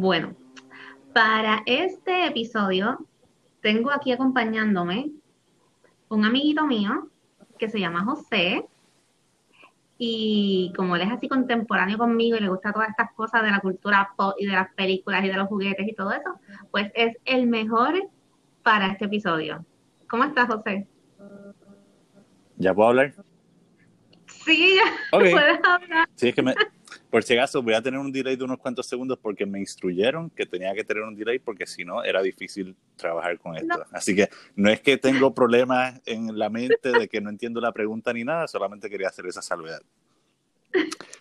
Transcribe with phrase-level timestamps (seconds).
[0.00, 0.34] Bueno,
[1.12, 3.06] para este episodio
[3.60, 5.10] tengo aquí acompañándome
[6.08, 7.10] un amiguito mío
[7.58, 8.66] que se llama José
[9.98, 13.60] y como él es así contemporáneo conmigo y le gusta todas estas cosas de la
[13.60, 16.40] cultura pop y de las películas y de los juguetes y todo eso,
[16.70, 17.92] pues es el mejor
[18.62, 19.66] para este episodio.
[20.08, 20.88] ¿Cómo estás, José?
[22.56, 23.12] ¿Ya puedo hablar?
[24.46, 26.08] Sí, ya puedes hablar.
[26.14, 26.54] Sí, es que me,
[27.10, 30.30] por si acaso voy a tener un delay de unos cuantos segundos porque me instruyeron
[30.30, 33.84] que tenía que tener un delay porque si no era difícil trabajar con esto.
[33.92, 37.72] Así que no es que tengo problemas en la mente de que no entiendo la
[37.72, 39.82] pregunta ni nada, solamente quería hacer esa salvedad.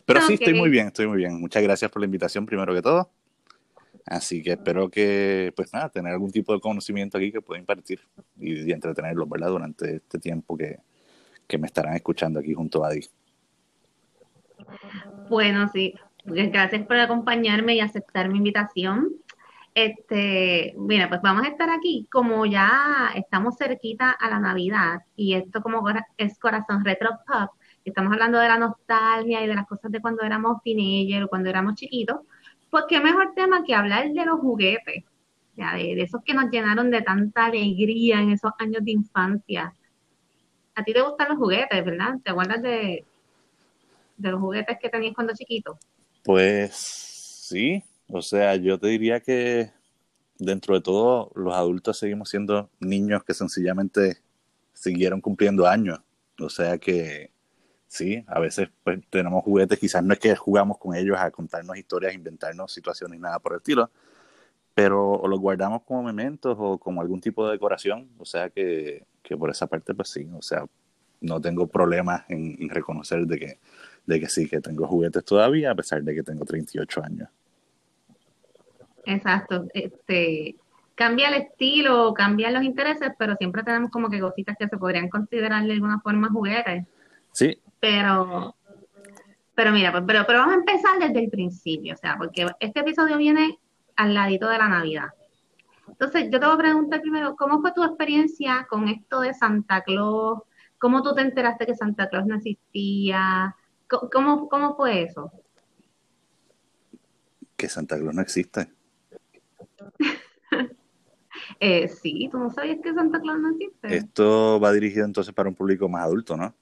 [0.06, 1.40] Pero sí, estoy muy bien, estoy muy bien.
[1.40, 3.10] Muchas gracias por la invitación primero que todo.
[4.06, 8.00] Así que espero que, pues nada, tener algún tipo de conocimiento aquí que pueda impartir
[8.40, 9.50] y, entretenerlos, ¿verdad?
[9.50, 10.80] Durante este tiempo que,
[11.48, 13.02] que me estarán escuchando aquí junto a Adi.
[15.30, 15.94] Bueno, sí,
[16.26, 19.10] gracias por acompañarme y aceptar mi invitación.
[19.76, 25.36] Este, mira, pues vamos a estar aquí, como ya estamos cerquita a la Navidad, y
[25.36, 25.84] esto como
[26.18, 27.52] es Corazón Retro Pop,
[27.86, 31.50] estamos hablando de la nostalgia y de las cosas de cuando éramos teenagers o cuando
[31.50, 32.18] éramos chiquitos,
[32.70, 35.04] pues qué mejor tema que hablar de los juguetes,
[35.56, 39.74] ya de, de esos que nos llenaron de tanta alegría en esos años de infancia.
[40.76, 42.16] A ti te gustan los juguetes, ¿verdad?
[42.24, 43.06] ¿Te acuerdas de,
[44.20, 45.80] de los juguetes que tenías cuando chiquito?
[46.24, 49.72] Pues sí, o sea, yo te diría que
[50.38, 54.18] dentro de todo los adultos seguimos siendo niños que sencillamente
[54.74, 56.00] siguieron cumpliendo años.
[56.40, 57.32] O sea que
[57.88, 61.78] sí, a veces pues, tenemos juguetes, quizás no es que jugamos con ellos a contarnos
[61.78, 63.90] historias, inventarnos situaciones, nada por el estilo,
[64.74, 68.10] pero los guardamos como mementos o como algún tipo de decoración.
[68.18, 70.66] O sea que, que por esa parte, pues sí, o sea,
[71.22, 73.60] no tengo problemas en reconocer de que
[74.10, 77.30] de que sí, que tengo juguetes todavía, a pesar de que tengo 38 años.
[79.06, 79.68] Exacto.
[79.74, 80.56] Este,
[80.96, 85.10] cambia el estilo, cambian los intereses, pero siempre tenemos como que cositas que se podrían
[85.10, 86.86] considerar de alguna forma juguetes.
[87.32, 87.56] Sí.
[87.80, 88.56] Pero,
[89.54, 92.80] pero mira, pues, pero, pero vamos a empezar desde el principio, o sea, porque este
[92.80, 93.60] episodio viene
[93.96, 95.10] al ladito de la Navidad.
[95.88, 99.82] Entonces, yo te voy a preguntar primero, ¿cómo fue tu experiencia con esto de Santa
[99.82, 100.40] Claus?
[100.80, 103.56] ¿Cómo tú te enteraste que Santa Claus no existía?
[103.90, 105.32] ¿Cómo, cómo fue eso?
[107.56, 108.72] Que Santa Claus no existe.
[111.60, 113.96] eh, sí, tú no sabías que Santa Claus no existe.
[113.96, 116.54] Esto va dirigido entonces para un público más adulto, ¿no?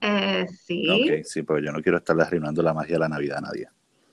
[0.00, 0.88] Eh, sí.
[0.90, 3.68] Ok, sí, pero yo no quiero estarle arruinando la magia de la Navidad a nadie.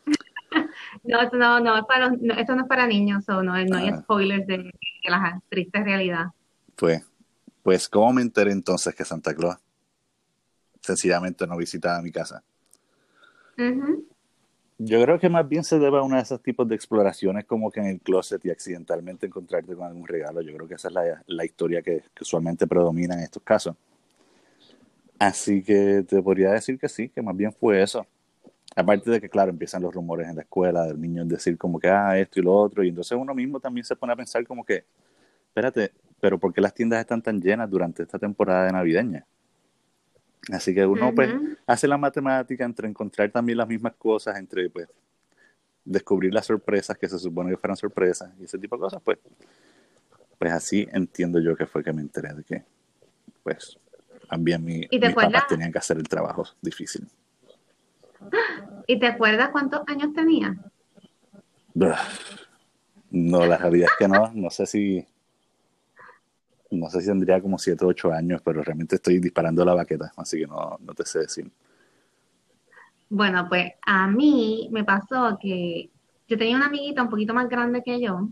[1.03, 3.77] no, esto no, no, es para no, esto no es para niños, o no, no
[3.77, 4.01] hay ah.
[4.01, 4.71] spoilers de, de
[5.09, 6.27] la triste realidad.
[6.75, 7.03] Pues,
[7.61, 9.57] pues, ¿cómo me enteré entonces que Santa Claus
[10.81, 12.43] sencillamente no visitaba mi casa.
[14.81, 17.69] Yo creo que más bien se debe a uno de esos tipos de exploraciones como
[17.69, 20.41] que en el closet y accidentalmente encontrarte con algún regalo.
[20.41, 23.75] Yo creo que esa es la, la historia que, usualmente predomina en estos casos.
[25.19, 28.07] Así que te podría decir que sí, que más bien fue eso.
[28.73, 31.89] Aparte de que, claro, empiezan los rumores en la escuela del niño decir como que,
[31.89, 32.81] ah, esto y lo otro.
[32.81, 34.85] Y entonces uno mismo también se pone a pensar como que,
[35.47, 35.91] espérate,
[36.21, 39.25] pero ¿por qué las tiendas están tan llenas durante esta temporada de navideña?
[40.51, 41.33] Así que uno pues
[41.67, 44.87] hace la matemática entre encontrar también las mismas cosas, entre pues
[45.83, 49.17] descubrir las sorpresas que se supone que fueran sorpresas y ese tipo de cosas, pues,
[50.37, 52.63] pues así entiendo yo que fue que me enteré de que
[53.43, 53.77] pues
[54.29, 57.07] también mi, mis papás tenían que hacer el trabajo difícil.
[58.85, 60.55] ¿Y te acuerdas cuántos años tenía?
[63.11, 65.05] No, la realidad es que no, no sé si
[66.71, 70.11] no sé si tendría como 7 o 8 años, pero realmente estoy disparando la baqueta,
[70.17, 71.51] así que no, no te sé decir.
[73.09, 75.89] Bueno, pues a mí me pasó que
[76.27, 78.29] yo tenía una amiguita un poquito más grande que yo,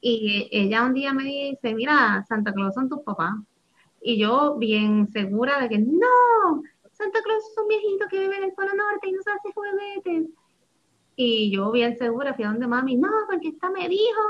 [0.00, 3.34] y ella un día me dice, mira, Santa Claus son tus papás.
[4.00, 6.62] Y yo bien segura de que no,
[6.92, 9.52] Santa Claus es un viejito que vive en el Polo Norte y no se hace
[9.52, 10.30] juguetes.
[11.16, 14.20] Y yo bien segura fui a donde mami, no, porque esta me dijo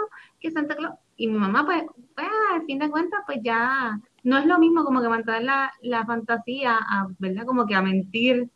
[0.41, 1.83] que Santa Claus, y mi mamá, pues,
[2.15, 5.73] pues, al fin de cuentas, pues ya no es lo mismo como que mantener la,
[5.83, 7.45] la fantasía, a, ¿verdad?
[7.45, 8.49] Como que a mentir.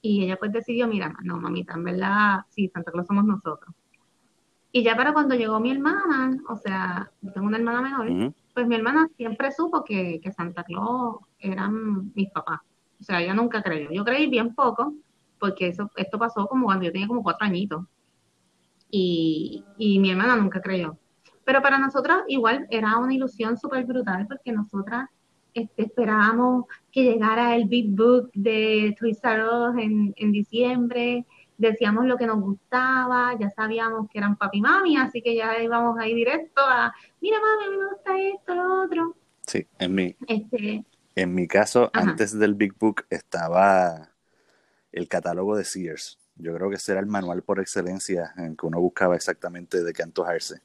[0.00, 3.74] Y ella pues decidió, mira, no, mamita, en verdad, sí, Santa Claus somos nosotros.
[4.70, 8.76] Y ya para cuando llegó mi hermana, o sea, tengo una hermana menor, pues mi
[8.76, 12.60] hermana siempre supo que, que Santa Claus eran mis papás.
[13.00, 13.90] O sea, ella nunca creyó.
[13.90, 14.94] Yo creí bien poco,
[15.40, 17.84] porque eso, esto pasó como cuando yo tenía como cuatro añitos.
[18.90, 20.96] Y, y mi hermana nunca creyó.
[21.48, 25.08] Pero para nosotros igual era una ilusión súper brutal porque nosotras
[25.54, 31.24] este, esperábamos que llegara el Big Book de Toys R en, en diciembre
[31.56, 35.58] decíamos lo que nos gustaba, ya sabíamos que eran papi y mami, así que ya
[35.62, 36.92] íbamos ahí directo a,
[37.22, 39.16] mira mami, me gusta esto, lo otro.
[39.46, 40.84] Sí, en mi, este,
[41.14, 44.10] en mi caso, antes del Big Book estaba
[44.92, 46.18] el catálogo de Sears.
[46.36, 49.94] Yo creo que ese era el manual por excelencia en que uno buscaba exactamente de
[49.94, 50.60] qué antojarse.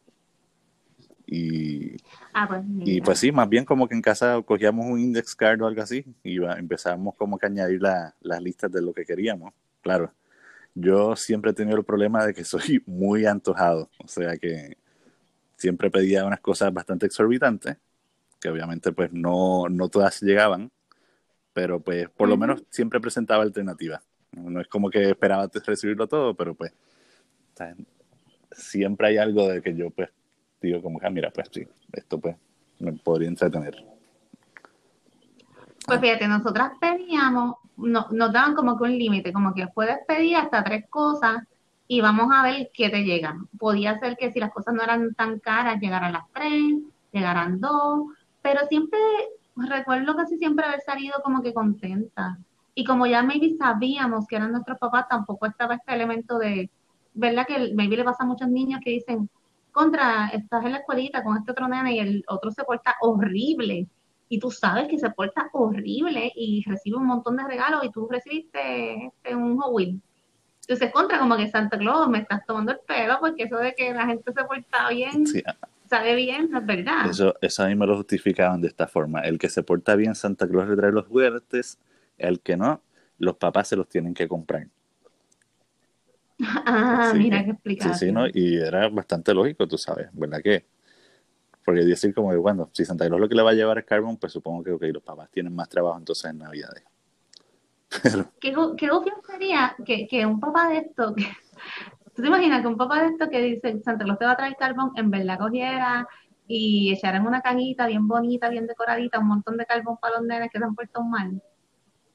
[1.26, 1.96] Y,
[2.34, 5.62] ah, pues, y pues sí, más bien como que en casa cogíamos un index card
[5.62, 9.54] o algo así y empezábamos como que a añadir las listas de lo que queríamos.
[9.82, 10.14] Claro,
[10.76, 14.78] yo siempre he tenido el problema de que soy muy antojado, o sea que
[15.56, 17.78] siempre pedía unas cosas bastante exorbitantes,
[18.40, 20.72] que obviamente pues no, no todas llegaban,
[21.54, 24.02] pero pues por lo menos siempre presentaba alternativas.
[24.32, 26.74] No es como que esperaba recibirlo todo, pero pues
[28.52, 30.10] siempre hay algo de que yo pues
[30.82, 32.36] como ah, mira, pues sí, esto pues
[32.80, 33.76] me podría entretener.
[35.86, 40.38] Pues fíjate, nosotras pedíamos, no, nos daban como que un límite, como que puedes pedir
[40.38, 41.44] hasta tres cosas
[41.88, 43.48] y vamos a ver qué te llegan.
[43.60, 46.76] Podía ser que si las cosas no eran tan caras, llegaran las tres,
[47.12, 48.06] llegaran dos,
[48.42, 49.00] pero siempre,
[49.56, 52.38] recuerdo casi siempre haber salido como que contenta.
[52.76, 56.70] Y como ya maybe sabíamos que eran nuestros papás, tampoco estaba este elemento de,
[57.14, 57.46] ¿verdad?
[57.46, 59.30] Que maybe le pasa a muchos niños que dicen,
[59.74, 63.88] contra, estás en la escuelita con este otro nene y el otro se porta horrible.
[64.30, 68.08] Y tú sabes que se porta horrible y recibe un montón de regalos y tú
[68.10, 70.02] recibiste este, un Hot Wheel.
[70.62, 73.94] Entonces, contra, como que Santa Claus, me estás tomando el pelo porque eso de que
[73.94, 75.26] la gente se porta bien,
[75.90, 77.10] sabe bien, no es verdad.
[77.10, 79.20] Eso, eso a mí me lo justificaban de esta forma.
[79.22, 81.80] El que se porta bien, Santa Claus le trae los juguetes,
[82.18, 82.82] el que no,
[83.18, 84.68] los papás se los tienen que comprar.
[86.66, 87.94] Ah, mira qué explicación.
[87.96, 88.28] Sí, sí, ¿no?
[88.28, 90.66] Y era bastante lógico, tú sabes, ¿verdad que?
[91.66, 93.86] Porque decir como que, bueno, si Santa Claus lo que le va a llevar es
[93.86, 96.84] carbón, pues supongo que okay, los papás tienen más trabajo entonces en Navidades.
[98.04, 98.32] Pero...
[98.40, 98.90] ¿Qué, qué
[99.32, 101.24] sería que, que, un papá de esto, que,
[102.16, 104.38] tú te imaginas que un papá de esto que dice Santa Claus te va a
[104.38, 106.08] traer carbón, en verdad cogiera
[106.48, 110.28] y echara en una cajita bien bonita, bien decoradita, un montón de carbón para los
[110.28, 111.42] nenes que se han puesto mal?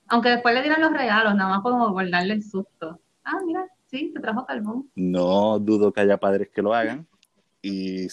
[0.08, 3.00] Aunque después le dieran los regalos, nada más como guardarle el susto.
[3.24, 4.90] Ah, mira, Sí, te trajo carbón.
[4.94, 7.06] No dudo que haya padres que lo hagan.
[7.60, 8.06] Y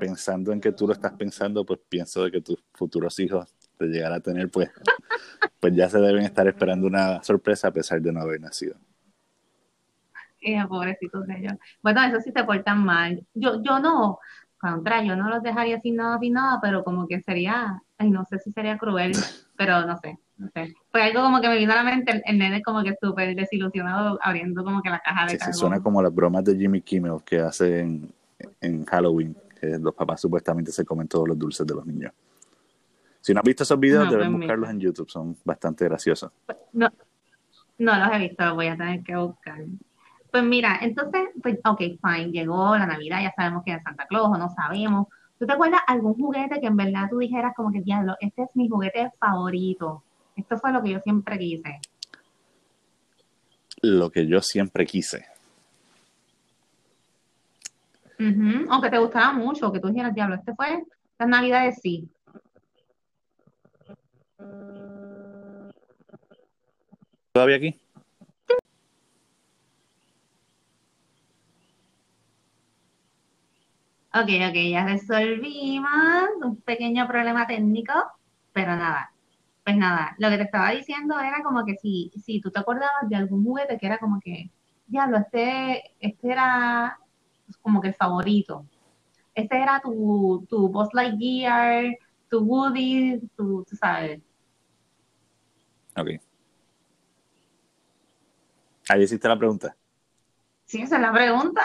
[0.00, 3.46] pensando en que tú lo estás pensando, pues pienso de que tus futuros hijos
[3.78, 4.70] te llegarán a tener, pues,
[5.60, 8.74] pues ya se deben estar esperando una sorpresa a pesar de no haber nacido.
[10.40, 11.52] Eh, pobrecitos de ellos.
[11.82, 13.24] Bueno, eso sí se portan mal.
[13.34, 14.18] Yo, yo no,
[14.58, 18.24] contra, yo no los dejaría sin nada, sin nada, pero como que sería, ay, no
[18.24, 19.12] sé si sería cruel,
[19.56, 20.18] pero no sé.
[20.90, 24.18] Fue algo como que me vino a la mente el, nene como que súper desilusionado
[24.22, 27.40] abriendo como que la caja de sí, suena como las bromas de Jimmy Kimmel que
[27.40, 28.12] hacen
[28.60, 32.12] en, Halloween, que los papás supuestamente se comen todos los dulces de los niños.
[33.20, 36.32] Si no has visto esos videos, deben pues buscarlos en YouTube, son bastante graciosos.
[36.72, 36.88] No,
[37.78, 39.60] no los he visto, los voy a tener que buscar.
[40.32, 44.28] Pues mira, entonces, pues, ok, fine, llegó la Navidad, ya sabemos que es Santa Claus
[44.28, 45.06] o no sabemos.
[45.38, 48.48] ¿Tú te acuerdas algún juguete que en verdad tú dijeras como que, diablo, este es
[48.54, 50.02] mi juguete favorito?
[50.36, 51.80] Esto fue lo que yo siempre quise.
[53.82, 55.26] Lo que yo siempre quise.
[58.68, 60.84] Aunque te gustaba mucho, que tú dijeras, diablo, este fue
[61.18, 62.08] la Navidad de sí.
[67.32, 67.80] ¿Todavía aquí?
[74.14, 75.88] Ok, ok, ya resolvimos
[76.42, 77.94] un pequeño problema técnico,
[78.52, 79.11] pero nada,
[79.64, 83.08] pues nada, lo que te estaba diciendo era como que si, si tú te acordabas
[83.08, 84.50] de algún juguete que era como que,
[84.86, 86.98] diablo, este, este era
[87.60, 88.66] como que el favorito.
[89.34, 91.96] Este era tu, tu Buzz Lightyear,
[92.28, 94.20] tu Woody, tu, tú sabes.
[95.96, 96.08] Ok.
[98.88, 99.76] Ahí hiciste la pregunta.
[100.64, 101.60] Sí, esa es la pregunta.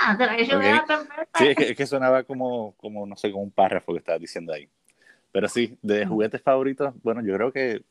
[1.36, 4.70] Sí, es que, sonaba como, como, no sé, como un párrafo que estabas diciendo ahí.
[5.38, 7.84] Pero sí, de juguetes favoritos, bueno, yo creo que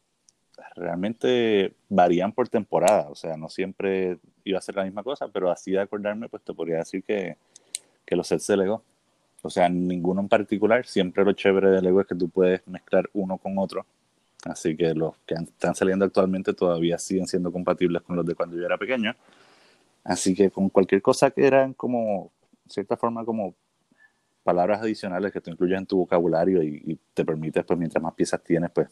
[0.74, 5.48] realmente varían por temporada, o sea, no siempre iba a ser la misma cosa, pero
[5.48, 7.36] así de acordarme, pues te podría decir que,
[8.04, 8.82] que los sets de Lego,
[9.42, 13.08] o sea, ninguno en particular, siempre lo chévere de Lego es que tú puedes mezclar
[13.12, 13.86] uno con otro,
[14.44, 18.56] así que los que están saliendo actualmente todavía siguen siendo compatibles con los de cuando
[18.56, 19.14] yo era pequeño,
[20.02, 22.32] así que con cualquier cosa que eran como,
[22.64, 23.54] de cierta forma, como
[24.46, 28.40] palabras adicionales que tú incluyes en tu vocabulario y, te permites, pues mientras más piezas
[28.44, 28.88] tienes, pues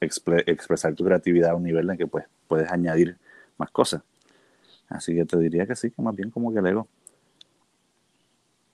[0.00, 3.18] expresar tu creatividad a un nivel en que pues puedes añadir
[3.56, 4.02] más cosas.
[4.88, 6.86] Así que te diría que sí, que más bien como que Lego.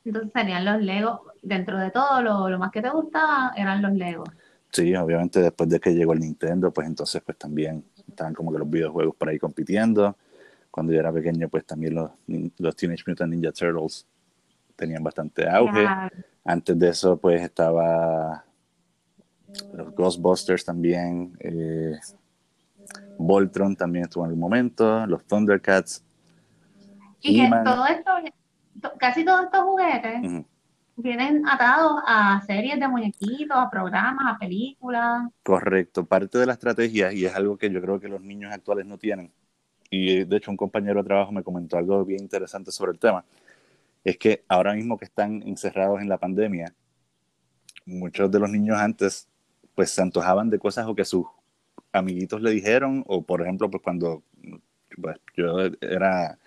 [0.04, 3.92] Entonces serían los Legos, dentro de todo, lo, lo más que te gustaba eran los
[3.92, 4.28] Legos.
[4.70, 8.58] Sí, obviamente después de que llegó el Nintendo, pues entonces pues también estaban como que
[8.58, 10.16] los videojuegos por ahí compitiendo.
[10.70, 12.10] cuando yo era pequeño, pues también los,
[12.58, 14.06] los Teenage Mutant Ninja Turtles
[14.76, 15.86] tenían bastante auge.
[16.44, 18.44] Antes de eso, pues estaba
[19.72, 21.98] los Ghostbusters también, eh,
[23.18, 26.04] Voltron también estuvo en algún momento, los Thundercats.
[27.20, 28.10] Y que todo esto,
[28.98, 30.44] casi todos estos juguetes
[30.96, 35.28] vienen atados a series de muñequitos, a programas, a películas.
[35.42, 38.84] Correcto, parte de la estrategia, y es algo que yo creo que los niños actuales
[38.86, 39.32] no tienen,
[39.88, 43.24] y de hecho un compañero de trabajo me comentó algo bien interesante sobre el tema,
[44.04, 46.74] es que ahora mismo que están encerrados en la pandemia,
[47.86, 49.28] muchos de los niños antes
[49.74, 51.26] pues se antojaban de cosas o que sus
[51.92, 54.22] amiguitos le dijeron, o por ejemplo, pues cuando
[55.00, 56.38] pues, yo era,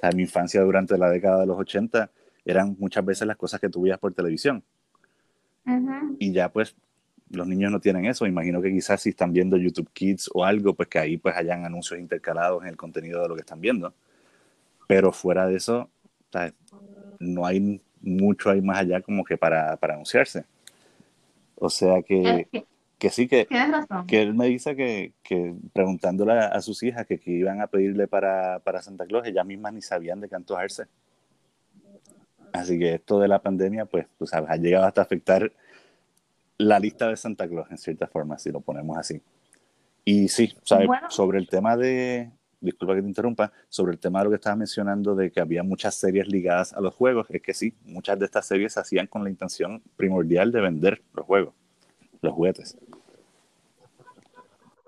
[0.00, 2.10] en mi infancia durante la década de los 80,
[2.44, 4.62] eran muchas veces las cosas que tú veías por televisión.
[6.20, 6.76] Y ya pues
[7.30, 8.26] los niños no tienen eso.
[8.26, 11.64] Imagino que quizás si están viendo YouTube Kids o algo, pues que ahí pues hayan
[11.64, 13.94] anuncios intercalados en el contenido de lo que están viendo.
[14.86, 15.90] Pero fuera de eso,
[17.18, 20.44] no hay mucho ahí más allá como que para, para anunciarse.
[21.56, 22.48] O sea que,
[22.98, 23.46] que sí, que,
[24.06, 28.06] que él me dice que, que preguntándole a, sus hijas que, que, iban a pedirle
[28.06, 30.86] para, para Santa Claus, ellas mismas ni sabían de qué antojarse.
[32.52, 35.52] Así que esto de la pandemia, pues, tú sabes, ha llegado hasta afectar
[36.58, 39.20] la lista de Santa Claus, en cierta forma, si lo ponemos así.
[40.04, 40.88] Y sí, ¿sabes?
[41.10, 44.56] sobre el tema de, disculpa que te interrumpa, sobre el tema de lo que estaba
[44.56, 48.24] mencionando de que había muchas series ligadas a los juegos, es que sí, muchas de
[48.24, 51.54] estas series se hacían con la intención primordial de vender los juegos,
[52.22, 52.76] los juguetes.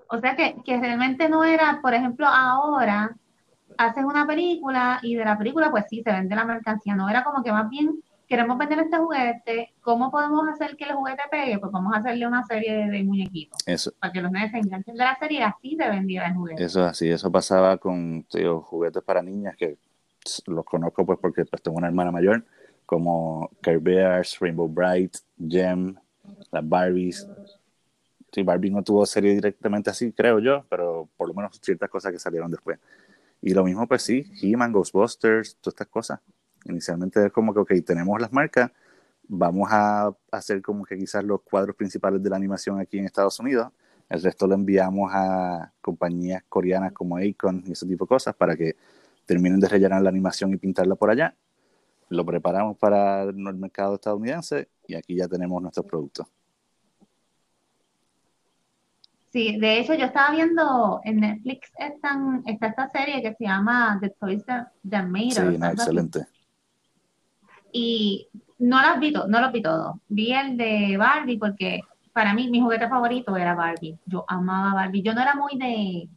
[0.07, 3.15] O sea que, que realmente no era, por ejemplo, ahora
[3.77, 7.23] haces una película y de la película pues sí se vende la mercancía, no era
[7.23, 11.57] como que más bien queremos vender este juguete, ¿cómo podemos hacer que el juguete pegue?
[11.57, 13.59] Pues vamos a hacerle una serie de, muñequitos.
[13.65, 13.91] Eso.
[13.99, 16.63] Para que los niños se enganchen de la serie y así se vendía el juguete.
[16.63, 18.25] Eso es así, eso pasaba con
[18.61, 19.77] juguetes para niñas que
[20.45, 22.45] los conozco pues porque pues, tengo una hermana mayor,
[22.85, 25.17] como Care Rainbow Bright,
[25.47, 25.95] Gem,
[26.51, 27.27] las Barbies.
[28.31, 32.11] Sí, Barbie no tuvo serie directamente así, creo yo, pero por lo menos ciertas cosas
[32.11, 32.77] que salieron después.
[33.41, 36.19] Y lo mismo, pues sí, He-Man, Ghostbusters, todas estas cosas.
[36.65, 38.71] Inicialmente es como que, ok, tenemos las marcas,
[39.27, 43.39] vamos a hacer como que quizás los cuadros principales de la animación aquí en Estados
[43.39, 43.71] Unidos,
[44.09, 48.55] el resto lo enviamos a compañías coreanas como Akon y ese tipo de cosas para
[48.55, 48.75] que
[49.25, 51.35] terminen de rellenar la animación y pintarla por allá.
[52.09, 56.25] Lo preparamos para el mercado estadounidense y aquí ya tenemos nuestros productos.
[59.31, 64.09] Sí, de hecho yo estaba viendo en Netflix está esta serie que se llama The
[64.19, 66.25] Toys That, Made Sí, excelente.
[67.71, 69.95] Y no las vi, no los vi todos.
[70.07, 71.81] Vi el de Barbie porque
[72.13, 73.97] para mí mi juguete favorito era Barbie.
[74.05, 75.01] Yo amaba Barbie.
[75.01, 76.09] Yo no era muy de,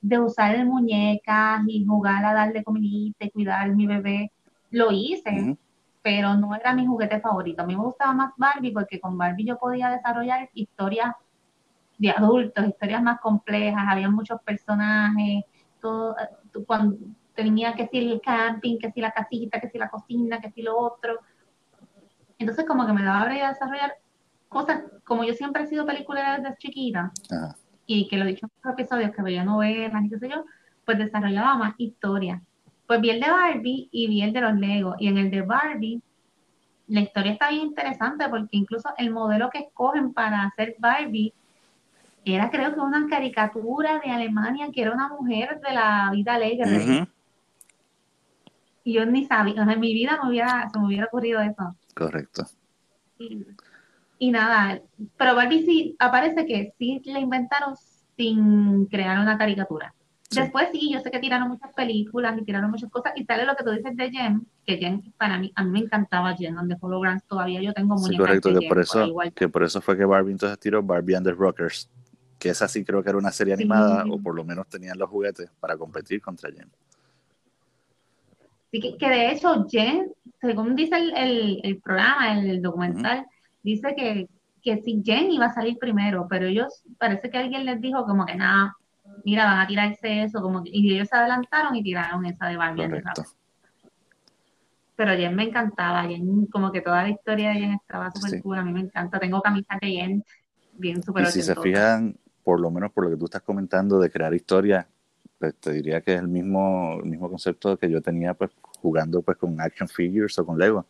[0.00, 4.30] de usar muñecas y jugar a darle comidita y cuidar a mi bebé.
[4.70, 5.56] Lo hice,
[6.02, 7.62] pero no era mi juguete favorito.
[7.62, 11.14] A mí me gustaba más Barbie porque con Barbie yo podía desarrollar historias
[11.98, 15.44] de adultos, historias más complejas, había muchos personajes,
[15.80, 16.64] todo, eh,
[17.38, 20.50] cuando tenía que si el camping, que si la casita, que si la cocina, que
[20.50, 21.20] si lo otro.
[22.38, 23.94] Entonces como que me daba a desarrollar
[24.48, 27.12] cosas, como yo siempre he sido peliculera desde chiquita,
[27.86, 30.44] y que lo he dicho en otros episodios, que veía novelas y qué sé yo,
[30.84, 32.42] pues desarrollaba más historias.
[32.86, 35.42] Pues vi el de Barbie y vi el de los Legos, y en el de
[35.42, 36.02] Barbie
[36.88, 41.34] la historia está bien interesante porque incluso el modelo que escogen para hacer Barbie
[42.24, 47.06] era creo que una caricatura de Alemania que era una mujer de la vida alegre.
[48.88, 51.76] Y yo ni sabía, en mi vida me hubiera, se me hubiera ocurrido eso.
[51.94, 52.46] Correcto.
[53.18, 54.80] Y, nada,
[55.18, 57.74] pero Barbie sí aparece que sí la inventaron
[58.16, 59.94] sin crear una caricatura.
[60.30, 63.54] Después sí, yo sé que tiraron muchas películas y tiraron muchas cosas y sale lo
[63.56, 66.74] que tú dices de Jen, que Jen para mí, a mí me encantaba Jen, donde
[66.80, 70.06] Holograms todavía yo tengo muñecas Sí, correcto, que, por eso, que por eso fue que
[70.06, 71.90] Barbie entonces tiró Barbie and the Rockers,
[72.38, 75.10] que esa sí creo que era una serie animada, o por lo menos tenían los
[75.10, 76.70] juguetes para competir contra Jen.
[78.70, 83.26] Sí, que, de hecho Jen, según dice el, programa, el, documental,
[83.62, 84.28] dice que,
[84.62, 88.26] que si Jen iba a salir primero, pero ellos, parece que alguien les dijo como
[88.26, 88.76] que nada,
[89.24, 93.02] mira, van a tirarse eso, como y ellos se adelantaron y tiraron esa de Barbie.
[94.96, 98.58] Pero Jen me encantaba, Jen, como que toda la historia de Jen estaba súper cool,
[98.58, 100.24] a mí me encanta, tengo camisas de Jen
[100.74, 103.98] bien súper Y si se fijan, por lo menos por lo que tú estás comentando
[103.98, 104.86] de crear historias,
[105.38, 109.22] pues te diría que es el mismo, el mismo concepto que yo tenía pues jugando
[109.22, 110.86] pues con action figures o con Lego.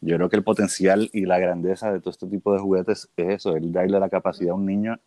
[0.00, 3.28] Yo creo que el potencial y la grandeza de todo este tipo de juguetes es
[3.28, 4.98] eso, el darle la capacidad a un niño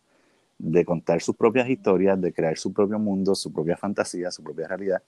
[0.58, 4.68] de contar sus propias historias, de crear su propio mundo, su propia fantasía, su propia
[4.68, 5.02] realidad.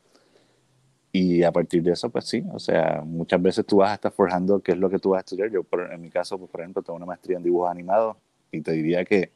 [1.12, 4.10] Y a partir de eso, pues sí, o sea, muchas veces tú vas a estar
[4.10, 5.48] forjando qué es lo que tú vas a estudiar.
[5.48, 8.16] Yo, en mi caso, pues, por ejemplo, tengo una maestría en dibujos animados
[8.50, 9.30] y te diría que,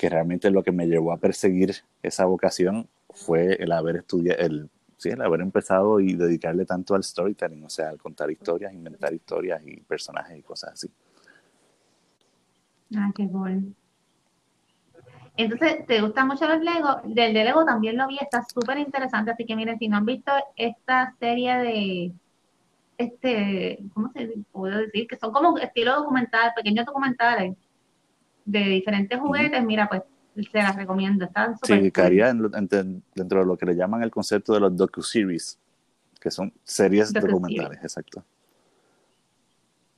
[0.00, 4.70] que realmente lo que me llevó a perseguir esa vocación fue el haber estudiado, el,
[4.96, 9.12] sí, el haber empezado y dedicarle tanto al storytelling, o sea, al contar historias, inventar
[9.12, 10.90] historias y personajes y cosas así.
[12.96, 13.74] Ah, qué bueno.
[15.36, 17.02] Entonces, ¿te gustan mucho los Lego?
[17.04, 19.32] Del de Lego también lo vi, está súper interesante.
[19.32, 22.12] Así que miren, si no han visto esta serie de,
[22.96, 25.06] este, ¿cómo se puede decir?
[25.06, 27.54] Que son como estilo documental, pequeños documentales
[28.50, 29.62] de diferentes juguetes.
[29.64, 30.02] Mira, pues
[30.50, 31.24] se las recomiendo.
[31.24, 35.58] Están súper sí, caería dentro de lo que le llaman el concepto de los docu-series,
[36.20, 38.24] que son series documentales, exacto.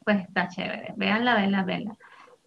[0.04, 0.94] Pues está chévere.
[0.96, 1.96] Veanla, veanla, veanla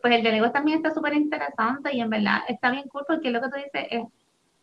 [0.06, 3.32] pues el de Lego también está súper interesante y en verdad está bien cool porque
[3.32, 4.04] lo que tú dices es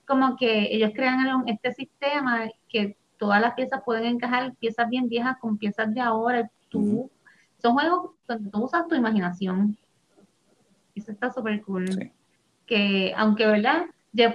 [0.07, 1.19] como que ellos crean
[1.49, 6.49] este sistema que todas las piezas pueden encajar, piezas bien viejas con piezas de ahora.
[6.69, 7.11] Tú,
[7.61, 9.77] Son juegos donde tú usas tu imaginación.
[10.95, 12.13] Eso está súper cool.
[12.67, 13.87] Que aunque, ¿verdad?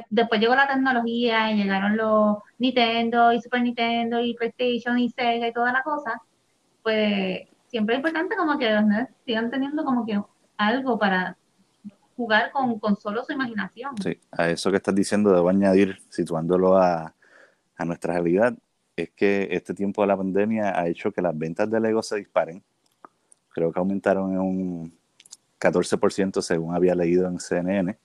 [0.09, 5.47] después llegó la tecnología y llegaron los Nintendo y Super Nintendo y PlayStation y Sega
[5.47, 6.21] y toda la cosa,
[6.81, 8.83] pues siempre es importante como que los
[9.25, 10.19] sigan teniendo como que
[10.57, 11.37] algo para
[12.15, 13.95] jugar con, con, solo su imaginación.
[14.01, 17.13] Sí, a eso que estás diciendo debo añadir, situándolo a,
[17.77, 18.55] a nuestra realidad,
[18.95, 22.15] es que este tiempo de la pandemia ha hecho que las ventas de Lego se
[22.15, 22.63] disparen.
[23.49, 24.96] Creo que aumentaron en un
[25.59, 27.97] 14% según había leído en CNN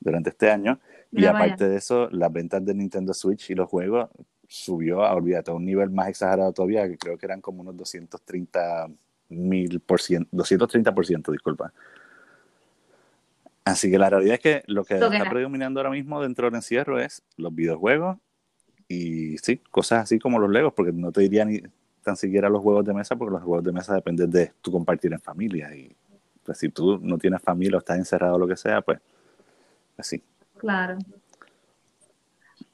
[0.00, 0.78] durante este año.
[1.12, 4.10] y aparte de eso, las ventas de Nintendo Switch y los juegos
[4.48, 7.76] subió, a, olvídate, a un nivel más exagerado todavía, que creo que eran como unos
[7.76, 8.88] 230
[9.28, 11.72] mil por ciento, 230 por ciento, disculpa.
[13.64, 17.00] Así que la realidad es que lo que está predominando ahora mismo dentro del encierro
[17.00, 18.16] es los videojuegos
[18.86, 21.60] y sí, cosas así como los Legos, porque no te diría ni
[22.02, 25.12] tan siquiera los juegos de mesa, porque los juegos de mesa dependen de tu compartir
[25.12, 25.74] en familia.
[25.74, 25.96] Y
[26.46, 29.00] pues si tú no tienes familia o estás encerrado o lo que sea, pues
[29.98, 30.22] así.
[30.56, 30.96] Claro.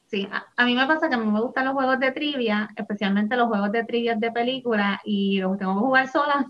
[0.07, 3.35] Sí, a, mí me pasa que a mí me gustan los juegos de trivia, especialmente
[3.35, 6.47] los juegos de trivia de película, y los tengo que jugar sola,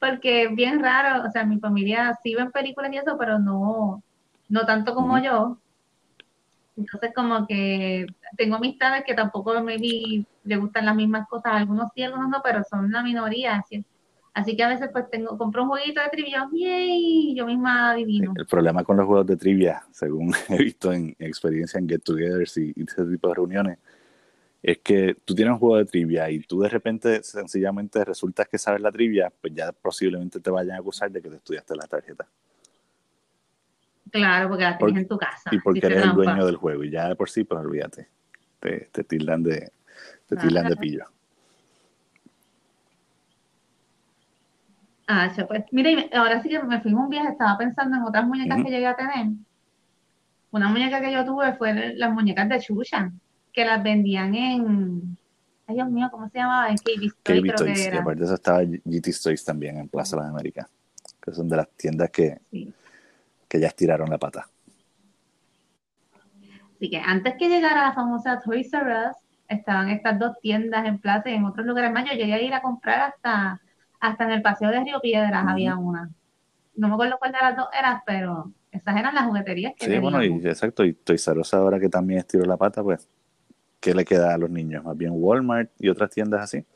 [0.00, 4.02] porque es bien raro, o sea, mi familia sí ven películas y eso, pero no,
[4.48, 5.58] no tanto como yo.
[6.76, 8.06] Entonces, como que
[8.38, 12.62] tengo amistades que tampoco me le gustan las mismas cosas, algunos sí, algunos no, pero
[12.64, 13.56] son la minoría.
[13.56, 13.84] Así,
[14.34, 18.32] Así que a veces pues tengo, compro un jueguito de trivia, y yo misma adivino.
[18.36, 22.56] El problema con los juegos de trivia, según he visto en, experiencia en Get Togethers
[22.56, 23.78] y, ese tipo de reuniones,
[24.62, 28.58] es que tú tienes un juego de trivia y tú de repente sencillamente resultas que
[28.58, 31.86] sabes la trivia, pues ya posiblemente te vayan a acusar de que te estudiaste la
[31.86, 32.26] tarjeta.
[34.10, 35.50] Claro, porque la tienes en tu casa.
[35.50, 38.08] Y porque eres el dueño del juego y ya de por sí, pues olvídate,
[38.60, 39.72] te, te tildan de,
[40.26, 41.06] te tildan de pillo.
[45.14, 48.64] Ah, pues, mire, ahora sí que me fui un viaje, estaba pensando en otras muñecas
[48.64, 49.26] que llegué a tener.
[50.50, 53.12] Una muñeca que yo tuve fue las muñecas de Chucha,
[53.52, 55.18] que las vendían en,
[55.66, 56.70] ay Dios mío, ¿cómo se llamaba?
[56.70, 57.96] En KB Toys, creo que era.
[57.96, 60.66] Y aparte de eso estaba GT Toys también en Plaza de las Américas,
[61.20, 62.38] que son de las tiendas que,
[63.46, 64.48] que ya estiraron la pata.
[66.76, 70.98] Así que antes que llegara la famosa Toys R Us, estaban estas dos tiendas en
[70.98, 72.06] Plaza y en otros lugares más.
[72.06, 73.60] Yo llegué a ir a comprar hasta
[74.02, 76.10] hasta en el paseo de Río Piedras había una.
[76.74, 79.98] No me acuerdo cuál de las dos eras, pero esas eran las jugueterías que Sí,
[79.98, 83.08] bueno, y exacto, y estoy Zarosa ahora que también estiró la pata, pues,
[83.78, 84.82] ¿qué le queda a los niños?
[84.82, 86.66] Más bien Walmart y otras tiendas así.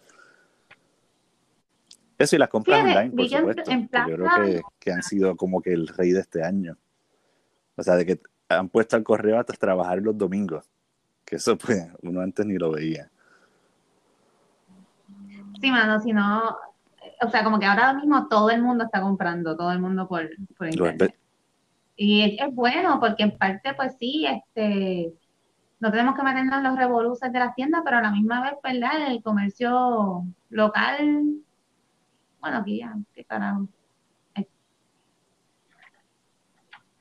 [2.16, 3.62] Eso y las compras online, por supuesto.
[3.72, 6.76] yo creo que, que, han sido como que el rey de este año.
[7.74, 10.64] O sea, de que han puesto al correo hasta trabajar los domingos.
[11.24, 13.10] Que eso, pues, uno antes ni lo veía.
[15.60, 16.56] Sí, mano, si no,
[17.22, 20.28] o sea, como que ahora mismo todo el mundo está comprando, todo el mundo por,
[20.56, 21.16] por internet.
[21.96, 25.12] Y es, bueno, porque en parte, pues sí, este,
[25.80, 28.54] no tenemos que meternos en los revoluciones de las tiendas, pero a la misma vez,
[28.62, 29.10] ¿verdad?
[29.10, 31.36] El comercio local,
[32.40, 33.66] bueno, aquí ya, qué carajo.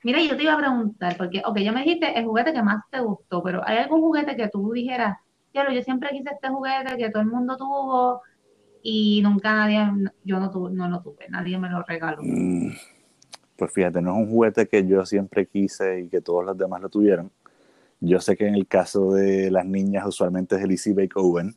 [0.02, 2.80] Mira, yo te iba a preguntar, porque, ok, ya me dijiste el juguete que más
[2.90, 5.18] te gustó, pero ¿hay algún juguete que tú dijeras,
[5.52, 8.22] claro, yo siempre quise este juguete que todo el mundo tuvo,
[8.88, 12.22] y nunca nadie, yo no, tuve, no lo tuve, nadie me lo regaló.
[12.22, 12.70] Mm,
[13.56, 16.80] pues fíjate, no es un juguete que yo siempre quise y que todos los demás
[16.80, 17.32] lo tuvieron.
[17.98, 21.56] Yo sé que en el caso de las niñas usualmente es el Easy Bake Oven,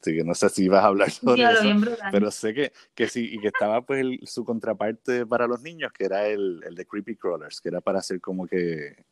[0.00, 1.68] así que no sé si vas a hablar sobre eso,
[2.10, 6.06] pero sé que, que sí, y que estaba pues su contraparte para los niños, que
[6.06, 9.04] era el, el de Creepy Crawlers, que era para hacer como que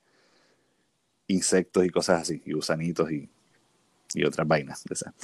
[1.26, 3.28] insectos y cosas así, y gusanitos y
[4.14, 5.14] y otras vainas de esas.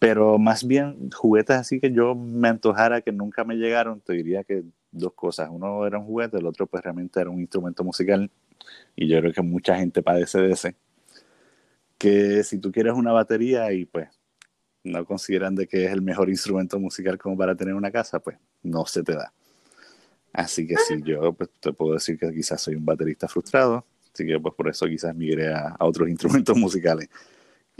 [0.00, 4.44] Pero más bien juguetes así que yo me antojara que nunca me llegaron, te diría
[4.44, 5.50] que dos cosas.
[5.52, 8.30] Uno era un juguete, el otro pues realmente era un instrumento musical
[8.96, 10.74] y yo creo que mucha gente padece de ese.
[11.98, 14.08] Que si tú quieres una batería y pues
[14.84, 18.38] no consideran de que es el mejor instrumento musical como para tener una casa, pues
[18.62, 19.34] no se te da.
[20.32, 23.84] Así que sí, yo pues, te puedo decir que quizás soy un baterista frustrado,
[24.14, 27.10] así que pues por eso quizás migré a otros instrumentos musicales.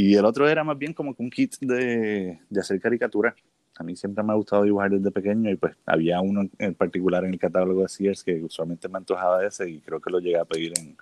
[0.00, 3.34] Y el otro era más bien como que un kit de, de hacer caricaturas.
[3.76, 7.22] A mí siempre me ha gustado dibujar desde pequeño y pues había uno en particular
[7.26, 10.18] en el catálogo de Sears que usualmente me antojaba de ese y creo que lo
[10.18, 10.96] llegué a pedir en,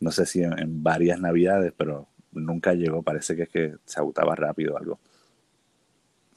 [0.00, 3.00] no sé si en, varias navidades, pero nunca llegó.
[3.00, 4.98] Parece que es que se agotaba rápido algo.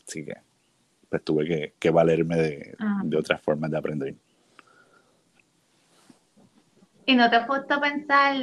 [0.08, 0.36] Así que
[1.10, 3.02] pues tuve que, que valerme de, ah.
[3.04, 4.16] de otras formas de aprender.
[7.08, 8.36] ¿Y no te has puesto a pensar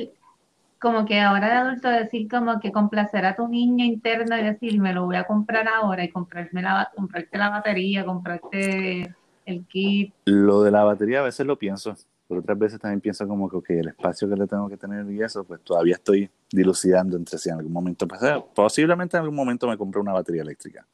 [0.81, 4.81] como que ahora de adulto decir como que complacer a tu niño interno y decir
[4.81, 9.15] me lo voy a comprar ahora y comprarme la, comprarte la batería, comprarte
[9.47, 10.13] el kit.
[10.27, 11.97] Lo de la batería a veces lo pienso,
[12.29, 15.23] pero otras veces también pienso como que el espacio que le tengo que tener y
[15.23, 19.37] eso, pues todavía estoy dilucidando entre si en algún momento, pues, eh, posiblemente en algún
[19.37, 20.87] momento me compré una batería eléctrica.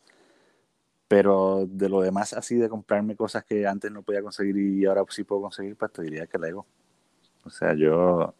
[1.08, 5.04] Pero de lo demás, así de comprarme cosas que antes no podía conseguir y ahora
[5.08, 6.64] sí puedo conseguir, pues te diría que Lego.
[7.44, 8.34] O sea, yo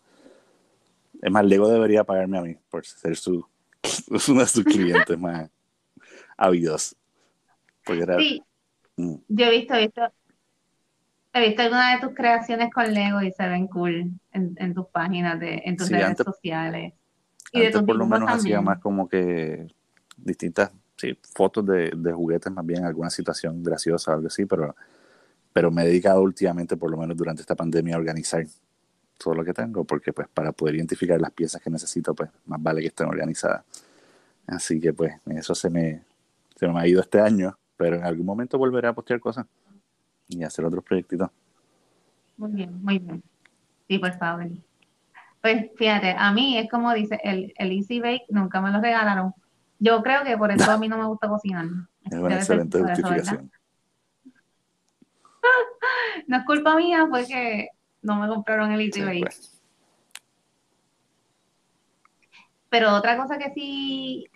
[1.23, 3.47] es más, Lego debería pagarme a mí por ser su,
[4.29, 5.49] uno de sus clientes más
[6.37, 6.97] ávidos.
[8.19, 8.43] sí.
[8.97, 9.15] Mm.
[9.29, 10.03] Yo he visto, he visto,
[11.33, 15.39] he visto algunas de tus creaciones con Lego y se ven cool en, tus páginas,
[15.39, 16.93] de, en tus redes sociales.
[17.53, 19.67] Y de por lo menos hacía más como que
[20.17, 24.75] distintas sí, fotos de, de, juguetes, más bien alguna situación graciosa o algo así, pero,
[25.53, 28.45] pero me he dedicado últimamente, por lo menos durante esta pandemia, a organizar
[29.23, 32.63] todo lo que tengo, porque pues para poder identificar las piezas que necesito, pues más
[32.63, 33.65] vale que estén organizadas.
[34.47, 36.03] Así que pues eso se me,
[36.57, 39.47] se me ha ido este año, pero en algún momento volveré a postear cosas
[40.29, 41.31] y hacer otros proyectitos.
[42.37, 43.23] Muy bien, muy bien.
[43.89, 44.49] Sí, por favor.
[45.41, 49.35] Pues fíjate, a mí es como dice, el, el Easy Bake nunca me lo regalaron.
[49.79, 51.67] Yo creo que por eso a mí no me gusta cocinar.
[52.11, 53.51] Es una excelente justificación.
[56.27, 57.69] no es culpa mía, porque
[58.03, 59.61] no me compraron el Easy pues.
[62.69, 64.27] Pero otra cosa que sí,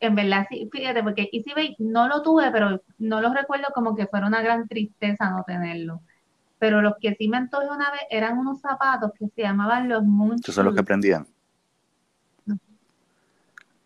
[0.00, 3.94] en verdad sí, fíjate, porque Easy Bake no lo tuve, pero no lo recuerdo como
[3.94, 6.00] que fuera una gran tristeza no tenerlo.
[6.58, 10.04] Pero los que sí me antojé una vez eran unos zapatos que se llamaban los
[10.04, 11.26] Moon ¿Esos son los que prendían?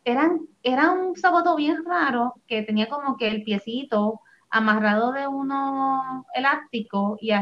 [0.04, 4.20] Eran, era un zapato bien raro que tenía como que el piecito
[4.50, 7.32] amarrado de uno elástico y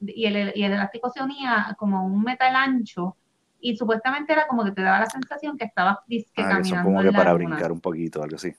[0.00, 3.16] y el, y el elástico se unía como un metal ancho
[3.60, 7.02] y supuestamente era como que te daba la sensación que estabas disque ah, Eso como
[7.02, 8.54] que para brincar un poquito, algo así.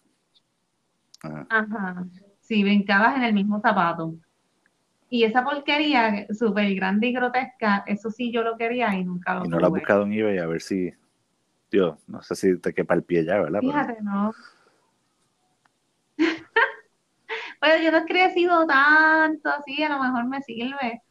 [1.21, 2.05] Ajá.
[2.41, 4.15] Sí, brincabas en el mismo zapato.
[5.09, 9.45] Y esa porquería súper grande y grotesca, eso sí yo lo quería y nunca lo
[9.45, 10.91] Y no lo has buscado en eBay a ver si,
[11.71, 13.61] Dios, no sé si te quepa el pie ya, ¿verdad?
[13.61, 14.33] Fíjate, no.
[17.61, 21.01] Pero yo no he crecido tanto así, a lo mejor me sirve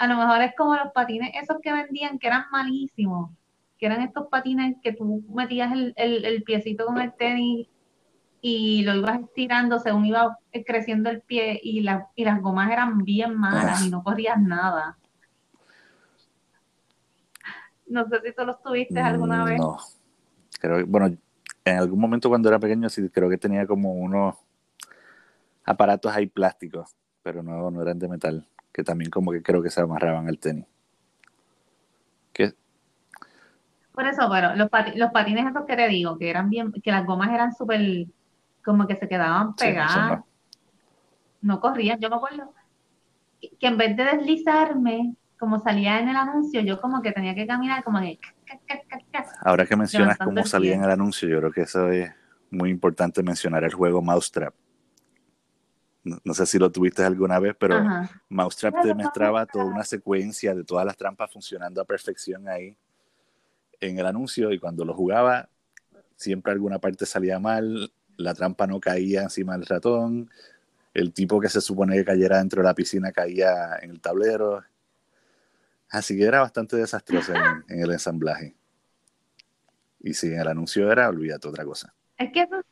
[0.00, 3.30] a lo mejor es como los patines esos que vendían que eran malísimos,
[3.78, 7.68] que eran estos patines que tú metías el, el, piecito con el tenis
[8.40, 13.04] y lo ibas estirando según iba creciendo el pie y, la, y las gomas eran
[13.04, 14.96] bien malas y no corrías nada.
[17.86, 19.58] No sé si tú los tuviste alguna mm, vez.
[19.58, 19.76] No.
[20.58, 21.14] Creo bueno,
[21.62, 24.34] en algún momento cuando era pequeño sí creo que tenía como unos
[25.62, 29.70] aparatos ahí plásticos, pero no, no eran de metal que también como que creo que
[29.70, 30.66] se amarraban al tenis.
[32.32, 32.54] ¿Qué?
[33.92, 37.04] Por eso, bueno, los, los patines esos que te digo, que eran bien, que las
[37.04, 38.06] gomas eran súper,
[38.64, 40.20] como que se quedaban pegadas.
[41.40, 41.60] no.
[41.60, 42.52] corrían, yo me acuerdo
[43.40, 47.46] que en vez de deslizarme, como salía en el anuncio, yo como que tenía que
[47.46, 48.18] caminar como de...
[49.42, 52.12] Ahora que mencionas cómo salía en el anuncio, yo creo que eso es
[52.50, 54.54] muy importante mencionar el juego Mousetrap
[56.02, 57.84] no, sé si lo tuviste alguna vez, pero
[58.28, 62.76] Mousetrap te mostraba toda una secuencia de todas las trampas funcionando a perfección ahí
[63.80, 65.48] en el anuncio y cuando lo jugaba
[66.16, 70.30] siempre alguna parte salía mal, la trampa no caía encima del ratón,
[70.92, 74.62] el tipo que se supone que cayera dentro de la piscina caía en el tablero.
[75.88, 78.54] Así que era bastante desastroso en, en el ensamblaje.
[80.00, 81.94] Y si en el anuncio era, olvídate otra cosa.
[82.16, 82.62] Es que eso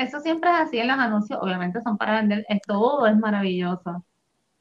[0.00, 4.04] eso siempre es así en los anuncios, obviamente son para vender, es, todo es maravilloso.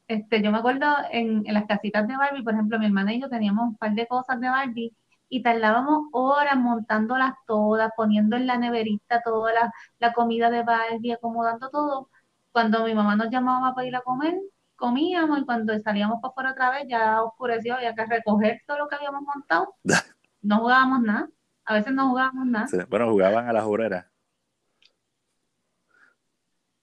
[0.08, 3.30] Este, yo me acuerdo en, las casitas de Barbie, por ejemplo, mi hermana y yo
[3.30, 4.94] teníamos un par de cosas de Barbie
[5.30, 11.14] y tardábamos horas montándolas todas, poniendo en la neverita toda la, la comida de Barbie,
[11.14, 12.10] acomodando todo.
[12.52, 14.36] Cuando mi mamá nos llamaba para ir a comer,
[14.76, 18.88] comíamos y cuando salíamos para afuera otra vez ya oscureció, había que recoger todo lo
[18.88, 19.76] que habíamos montado.
[20.42, 21.28] No jugábamos nada.
[21.66, 22.68] A veces no jugábamos nada.
[22.90, 24.06] bueno, jugaban a las horeras.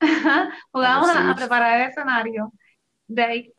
[0.73, 2.53] jugábamos a, preparar el escenario.
[3.07, 3.53] De ahí,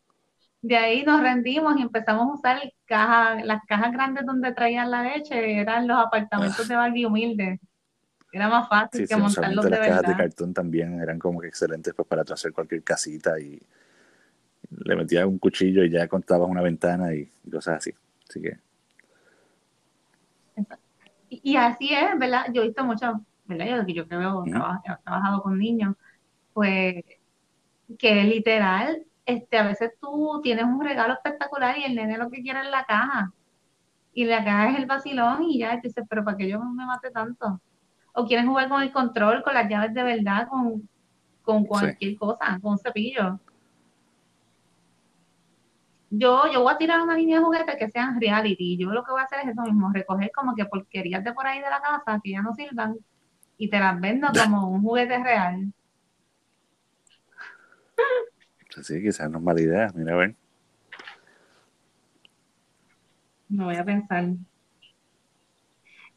[0.62, 5.02] de ahí nos rendimos y empezamos a usar cajas, las cajas grandes donde traían la
[5.02, 7.60] leche, eran los apartamentos de Barbie humildes.
[8.30, 11.94] Era más fácil que montarlos de las cajas de cartón también eran como que excelentes
[11.94, 13.58] pues, para hacer cualquier casita y
[14.70, 17.94] le metías un cuchillo y ya contabas una ventana y cosas así.
[18.28, 18.58] Así que
[21.30, 22.46] y, así es, ¿verdad?
[22.52, 23.84] Yo he visto mucho, ¿verdad?
[23.86, 25.94] Yo, yo que veo, he trabajado con niños,
[26.58, 27.04] pues
[28.00, 32.42] que literal, este, a veces tú tienes un regalo espectacular y el nene lo que
[32.42, 33.32] quiere es la caja.
[34.12, 36.84] Y la caja es el vacilón y ya, te dices, pero ¿para qué yo me
[36.84, 37.60] mate tanto?
[38.12, 40.88] O quieres jugar con el control, con las llaves de verdad, con,
[41.42, 43.38] con cualquier cosa, con un cepillo
[46.10, 48.78] yo, yo voy a tirar una línea de juguetes que sean reality.
[48.78, 51.46] Yo lo que voy a hacer es eso mismo, recoger como que porquerías de por
[51.46, 52.96] ahí de la casa que ya no sirvan
[53.58, 55.72] y te las vendo como un juguete real.
[58.74, 60.34] Pues sí, quizás no es mala idea, mira a ver.
[63.48, 64.26] Me voy a pensar.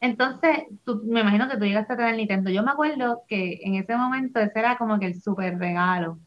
[0.00, 2.50] Entonces, tú, me imagino que tú llegaste a tener Nintendo.
[2.50, 6.18] Yo me acuerdo que en ese momento ese era como que el super regalo.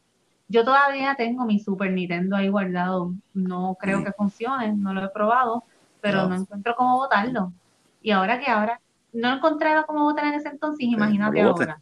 [0.48, 3.12] Yo todavía tengo mi Super Nintendo ahí guardado.
[3.34, 4.04] No creo mm.
[4.04, 5.64] que funcione, no lo he probado,
[6.00, 7.52] pero no, encuentro cómo botarlo.
[8.00, 8.80] Y ahora que ahora
[9.12, 11.80] no encontraba cómo botar en ese entonces, imagínate ahora.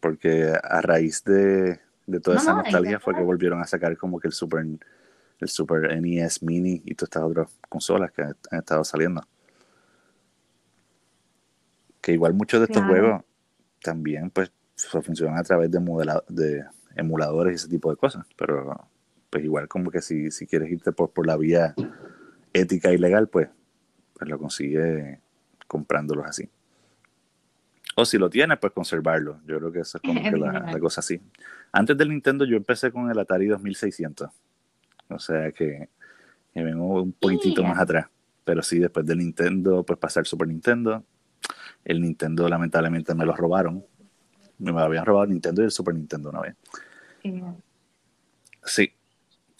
[0.00, 1.80] Porque a raíz de,
[2.22, 4.66] toda esa nostalgia fue que volvieron a sacar como que el Super
[5.40, 9.22] el Super NES Mini y todas estas otras consolas que han estado saliendo.
[12.00, 13.22] Que igual muchos de estos juegos
[13.82, 14.52] también pues
[15.02, 16.64] funcionan a través de, modelado, de
[16.96, 18.26] emuladores y ese tipo de cosas.
[18.36, 18.88] Pero
[19.30, 21.74] pues igual como que si, si quieres irte por, por la vía
[22.52, 23.48] ética y legal, pues,
[24.14, 25.20] pues lo consigue
[25.66, 26.48] comprándolos así.
[27.96, 29.40] O si lo tienes, pues conservarlo.
[29.46, 31.20] Yo creo que eso es como que la, cosa así.
[31.72, 34.30] Antes del Nintendo yo empecé con el Atari 2600.
[35.08, 35.88] O sea que,
[36.54, 38.06] me vengo un poquitito más atrás.
[38.44, 41.04] Pero sí, después del Nintendo, pues pasar el Super Nintendo.
[41.84, 43.84] El Nintendo lamentablemente me lo robaron
[44.58, 46.56] me habían robado Nintendo y el Super Nintendo una vez.
[48.62, 48.92] Sí.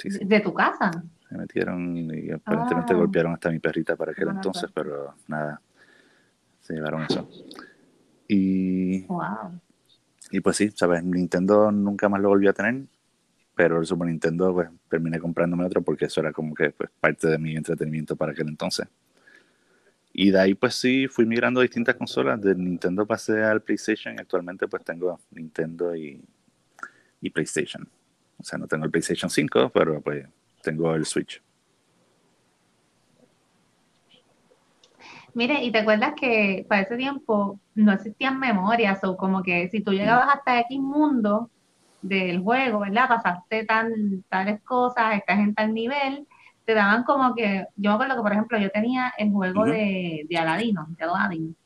[0.02, 0.90] ¿De tu casa?
[1.30, 2.96] Me metieron y aparentemente ah.
[2.96, 5.60] golpearon hasta mi perrita para aquel entonces, pero nada,
[6.60, 7.28] se llevaron eso.
[8.28, 9.06] Y,
[10.30, 11.04] y pues sí, ¿sabes?
[11.04, 12.86] Nintendo nunca más lo volví a tener,
[13.54, 17.28] pero el Super Nintendo pues terminé comprándome otro porque eso era como que pues, parte
[17.28, 18.86] de mi entretenimiento para aquel entonces.
[20.12, 22.40] Y de ahí pues sí, fui migrando a distintas consolas.
[22.40, 26.22] De Nintendo pasé al PlayStation y actualmente pues tengo Nintendo y,
[27.20, 27.88] y PlayStation.
[28.38, 30.26] O sea, no tengo el PlayStation 5, pero pues
[30.62, 31.42] tengo el Switch.
[35.34, 39.80] Mire, y te acuerdas que para ese tiempo no existían memorias o como que si
[39.80, 41.50] tú llegabas hasta X mundo
[42.02, 43.08] del juego, ¿verdad?
[43.08, 46.26] Pasaste tan, tales cosas, estás en tal nivel,
[46.64, 50.24] te daban como que, yo me acuerdo que, por ejemplo, yo tenía el juego de,
[50.28, 51.56] de Aladino, de Aladdin.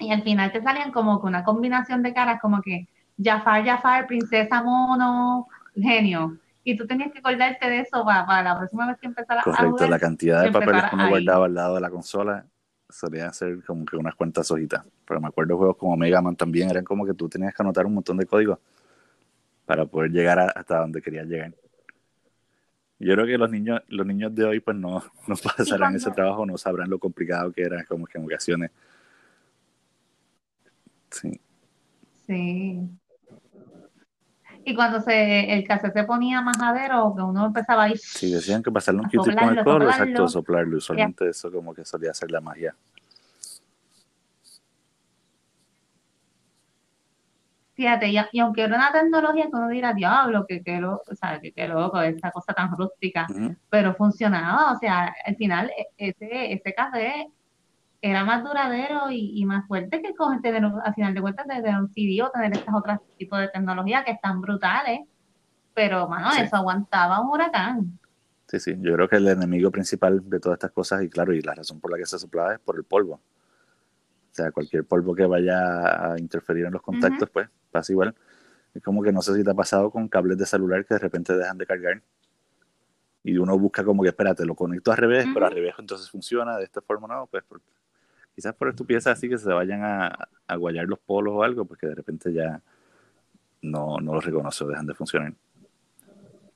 [0.00, 2.88] Y al final te salían como que una combinación de caras, como que
[3.22, 6.38] Jafar, Jafar, princesa mono, genio.
[6.68, 9.90] Y tú tenías que acordarte de eso para, la próxima vez que empezara Correcto, Correcto,
[9.90, 12.44] la cantidad de papeles que uno guardaba al lado de la consola
[12.90, 14.84] solía ser como que unas cuantas hojitas.
[15.06, 17.86] Pero me acuerdo juegos como Mega Man también, eran como que tú tenías que anotar
[17.86, 18.58] un montón de códigos
[19.64, 21.54] para poder llegar hasta donde querías llegar.
[22.98, 26.44] Yo creo que los niños, los niños de hoy pues no, no pasarán ese trabajo,
[26.44, 28.70] no sabrán lo complicado que era como que en ocasiones.
[31.10, 31.40] Sí.
[32.26, 32.90] Sí.
[34.68, 37.96] Y cuando se, el cassette se ponía majadero, que uno empezaba a ir.
[37.96, 40.76] Sí, decían que pasarle un kit con el coro, exacto, soplarlo.
[40.76, 42.74] Usualmente eso como que solía hacer la magia.
[47.72, 51.40] Fíjate, y, aunque era una tecnología que uno dirá, diablo, que, que, lo, o sea,
[51.40, 53.26] que, que loco, esta cosa tan rústica,
[53.70, 57.28] pero funcionaba, o sea, al final e, ese, ese café
[58.00, 61.88] era más duradero y, más fuerte que coger, tener, al final de cuentas, tener un
[61.88, 65.00] CD o tener estas otras tipos de tecnología que están brutales,
[65.74, 67.98] pero, mano, eso aguantaba un huracán.
[68.46, 71.40] Sí, sí, yo creo que el enemigo principal de todas estas cosas, y claro, y
[71.42, 73.14] la razón por la que se soplaba es por el polvo.
[73.14, 78.14] O sea, cualquier polvo que vaya a interferir en los contactos, pues pasa igual.
[78.74, 81.00] Es como que no sé si te ha pasado con cables de celular que de
[81.00, 82.02] repente dejan de cargar.
[83.24, 86.56] y uno busca como que, espérate, lo conecto al revés, pero al revés entonces funciona
[86.56, 87.44] de esta forma, no, pues
[88.38, 91.88] quizás por estupideces así que se vayan a, a guayar los polos o algo, porque
[91.88, 92.62] de repente ya
[93.62, 95.32] no, no los reconoce o dejan de funcionar.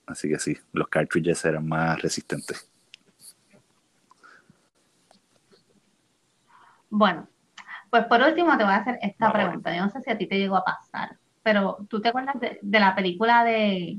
[0.07, 2.71] Así que sí, los cartridges eran más resistentes.
[6.89, 7.27] Bueno,
[7.91, 9.75] pues por último te voy a hacer esta pregunta.
[9.75, 12.79] Yo no sé si a ti te llegó a pasar, pero ¿tú te acuerdas de,
[12.79, 13.99] la película de,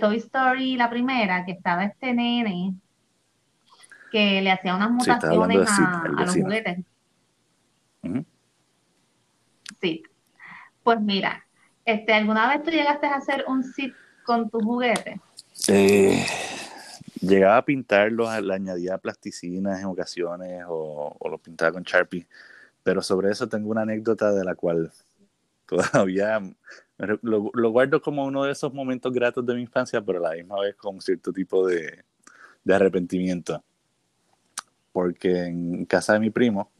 [0.00, 2.74] Toy Story, la primera, que estaba este nene
[4.16, 6.78] que le hacía unas mutaciones a, los juguetes?
[9.78, 10.02] Sí.
[10.82, 11.44] Pues mira,
[11.84, 13.92] este, ¿alguna vez tú llegaste a hacer un sit
[14.24, 15.20] con tus juguetes?
[15.68, 16.24] Eh,
[17.20, 22.26] llegaba a pintarlos, le añadía plasticinas en ocasiones o, o los pintaba con Sharpie,
[22.82, 24.90] pero sobre eso tengo una anécdota de la cual
[25.66, 26.40] todavía
[26.96, 30.36] lo, lo, guardo como uno de esos momentos gratos de mi infancia, pero a la
[30.36, 32.02] misma vez con cierto tipo de,
[32.64, 33.62] de arrepentimiento.
[34.96, 36.70] Porque en casa de mi primo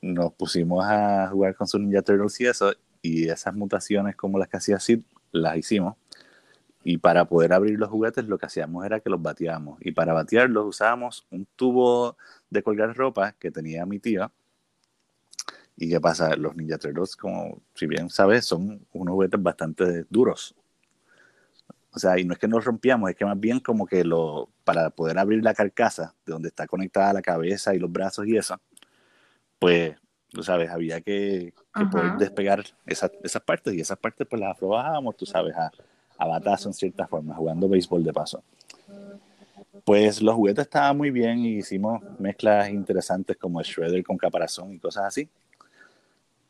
[0.00, 2.72] nos pusimos a jugar con su Ninja Turtles y eso,
[3.02, 5.94] y esas mutaciones como las que hacía Sid, las hicimos.
[6.82, 9.76] Y para poder abrir los juguetes lo que hacíamos era que los batíamos.
[9.82, 12.16] Y para batearlos usábamos un tubo
[12.48, 14.32] de colgar ropa que tenía mi tío.
[15.76, 16.34] ¿Y qué pasa?
[16.34, 20.54] Los Ninja Turtles, como si bien sabes, son unos juguetes bastante duros.
[21.94, 24.48] O sea, y no es que nos rompíamos, es que más bien como que lo,
[24.64, 28.36] para poder abrir la carcasa, de donde está conectada la cabeza y los brazos y
[28.36, 28.58] eso,
[29.58, 29.94] pues,
[30.30, 31.52] tú sabes, había que,
[31.90, 35.70] poder despegar esas, esas partes y esas partes pues las aflojábamos, tú sabes, a,
[36.16, 38.42] a batazo en cierta forma, jugando béisbol de paso.
[39.84, 44.72] Pues los juguetes estaban muy bien y hicimos mezclas interesantes como el Shredder con caparazón
[44.72, 45.28] y cosas así.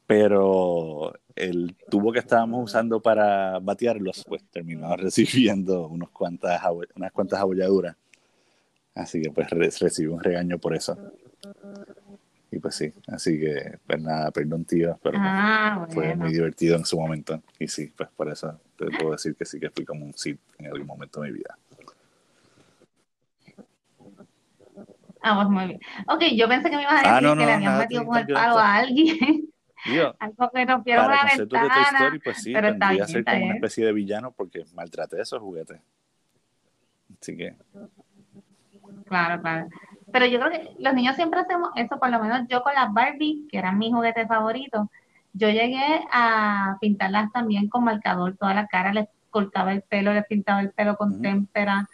[0.07, 6.61] Pero el tubo que estábamos usando para batearlos, pues terminó recibiendo unos cuantas,
[6.95, 7.97] unas cuantas abolladuras.
[8.95, 10.99] Así que pues recibí un regaño por eso.
[12.51, 16.85] Y pues sí, así que pues nada, perdón tío, pero ah, fue muy divertido en
[16.85, 17.43] su momento.
[17.59, 20.37] Y sí, pues por eso te puedo decir que sí que fui como un sí
[20.59, 21.57] en algún momento de mi vida.
[25.23, 25.81] Ah, pues muy bien.
[26.09, 28.27] Ok, yo pensé que me ibas a ah, decir que le habían metido con el
[28.27, 29.49] palo a alguien.
[29.85, 31.39] Dios, Algo que rompieron una ventana.
[31.39, 35.21] De tu story, pues sí, pero tendría ser como una especie de villano porque maltraté
[35.21, 35.81] esos juguetes.
[37.21, 37.57] Así que...
[39.07, 39.69] Claro, claro.
[40.13, 42.93] Pero yo creo que los niños siempre hacemos eso, por lo menos yo con las
[42.93, 44.87] Barbie, que eran mis juguetes favoritos,
[45.33, 50.27] yo llegué a pintarlas también con marcador, toda la cara, les cortaba el pelo, les
[50.27, 51.89] pintaba el pelo con témpera.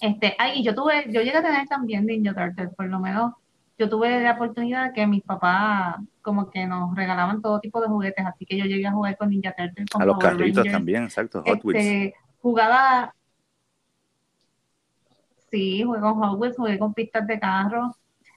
[0.00, 3.34] Este, ay, y yo tuve, yo llegué a tener también Ninja Turtles, por lo menos
[3.78, 7.88] yo tuve la oportunidad de que mis papás como que nos regalaban todo tipo de
[7.88, 9.86] juguetes, así que yo llegué a jugar con Ninja Turtles.
[9.94, 11.84] a los carritos también, exacto, Hot Wheels.
[11.84, 13.14] Este, jugaba,
[15.50, 17.94] Sí, jugué con Hot Wheels, jugué con pistas de carro,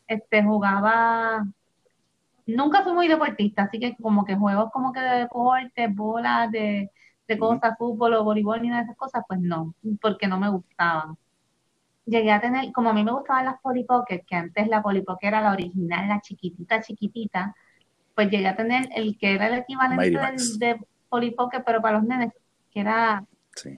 [0.08, 1.46] este, jugaba,
[2.46, 6.90] nunca fui muy deportista, así que como que juegos como que de deporte, bolas, de,
[7.40, 11.18] cosas, fútbol o voleibol, ni de esas cosas, pues no, porque no me gustaban.
[12.06, 15.02] Llegué a tener, como a mí me gustaban las Polly Pocket, que antes la Polly
[15.02, 17.56] Pocket era la original, la chiquitita, chiquitita,
[18.16, 20.10] pues llegué a tener el que era el equivalente
[20.58, 22.34] de Polly Pocket, pero para los nenes,
[22.72, 23.24] que era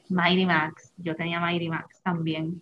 [0.09, 0.93] Mighty Max.
[0.97, 2.61] Yo tenía Mighty Max también.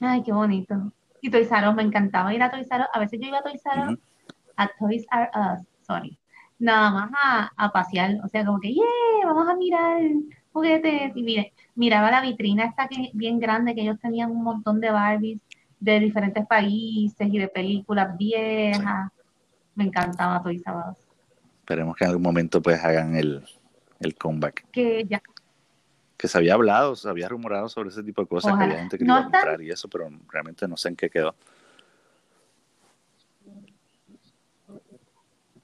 [0.00, 0.92] Ay, qué bonito.
[1.20, 2.88] Y Toys R Us, me encantaba ir a Toys R Us.
[2.92, 3.98] A veces yo iba a Toys R Us,
[4.56, 6.18] a Toys R Us, sorry,
[6.58, 8.16] nada más a, a, pasear.
[8.24, 8.84] O sea, como que, yeah,
[9.24, 10.00] vamos a mirar
[10.54, 11.12] juguetes.
[11.14, 14.90] Y mire, miraba la vitrina esta que bien grande, que ellos tenían un montón de
[14.90, 15.40] Barbies
[15.78, 19.10] de diferentes países y de películas viejas.
[19.74, 20.98] Me encantaba R Us.
[21.58, 23.44] Esperemos que en algún momento pues hagan el,
[24.00, 24.66] el comeback.
[24.70, 25.20] Que ya,
[26.16, 28.96] que se había hablado, se había rumorado sobre ese tipo de cosas, que había gente
[28.96, 31.34] que iba a comprar y eso, pero realmente no sé en qué quedó.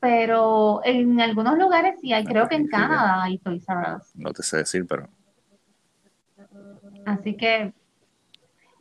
[0.00, 4.16] Pero en algunos lugares sí hay, creo que en Canadá hay Toys R Us.
[4.16, 5.08] No te sé decir, pero.
[7.04, 7.72] Así que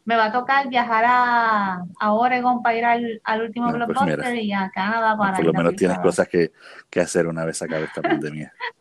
[0.05, 4.35] me va a tocar viajar a, a Oregon para ir al, al último pues blockbuster
[4.35, 6.51] y a Canadá para Por lo menos tienes cosas que,
[6.89, 8.53] que hacer una vez acabe esta pandemia.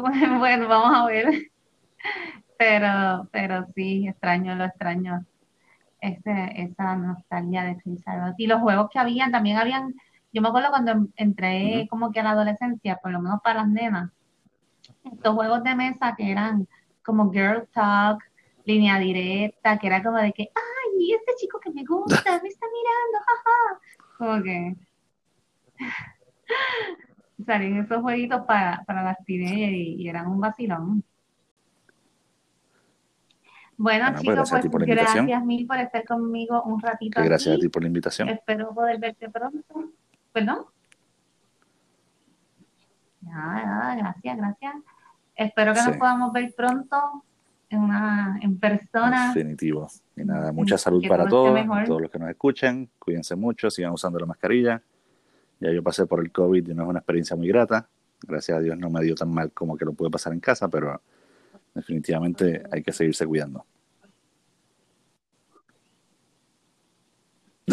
[0.38, 1.50] Bueno, vamos a ver.
[2.58, 5.24] Pero, pero sí, extraño, lo extraño.
[6.00, 8.34] Este, esa nostalgia de Freezer.
[8.38, 9.94] Y los juegos que habían, también habían,
[10.32, 13.68] yo me acuerdo cuando entré como que a la adolescencia, por lo menos para las
[13.68, 14.10] nenas,
[15.04, 16.66] estos juegos de mesa que eran
[17.04, 18.22] como Girl Talk,
[18.64, 22.66] línea directa, que era como de que, ay, este chico que me gusta, me está
[22.66, 23.80] mirando, jaja.
[24.18, 24.76] Como que
[27.46, 31.04] salían esos jueguitos para, para las teenagers y, eran un vacilón.
[33.80, 37.18] Bueno, pues chicos, pues, gracias mil por estar conmigo un ratito.
[37.24, 38.28] gracias a ti por la invitación.
[38.28, 39.90] Espero poder verte pronto.
[40.34, 40.66] ¿Perdón?
[43.22, 44.74] Nada, nada, gracias, gracias.
[45.34, 47.24] Espero que nos podamos ver pronto
[47.70, 49.32] en, una, en persona.
[49.32, 49.88] Definitivo.
[50.14, 52.86] Y nada, mucha salud para todos, todos los que nos escuchan.
[52.98, 54.82] Cuídense mucho, sigan usando la mascarilla.
[55.58, 57.88] Ya yo pasé por el COVID y no es una experiencia muy grata.
[58.20, 60.68] Gracias a Dios no me dio tan mal como que lo pude pasar en casa,
[60.68, 61.00] pero
[61.74, 63.64] definitivamente hay que seguirse cuidando.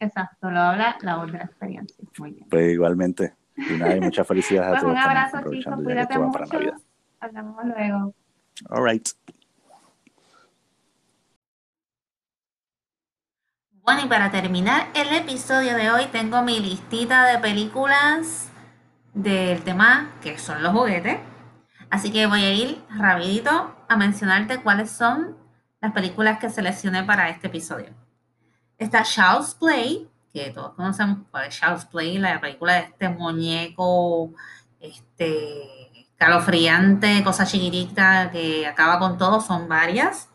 [0.00, 2.04] Exacto, lo habla la otra experiencia.
[2.18, 2.48] Muy bien.
[2.48, 3.34] Pues igualmente.
[3.56, 4.92] Y nada, y muchas felicidades a pues todos.
[4.92, 5.74] Un abrazo, chicos.
[5.82, 6.44] Cuídate mucho.
[7.20, 8.14] Hablamos luego.
[8.70, 9.08] All right.
[13.82, 18.50] Bueno, y para terminar el episodio de hoy tengo mi listita de películas
[19.14, 21.18] del tema que son los juguetes.
[21.90, 25.36] Así que voy a ir rapidito a mencionarte cuáles son
[25.80, 27.90] las películas que seleccioné para este episodio.
[28.76, 34.32] Está Child's Play, que todos conocemos cuál es Child's Play, la película de este muñeco
[34.80, 40.28] este, calofriante, cosa chiquitita que acaba con todo, son varias.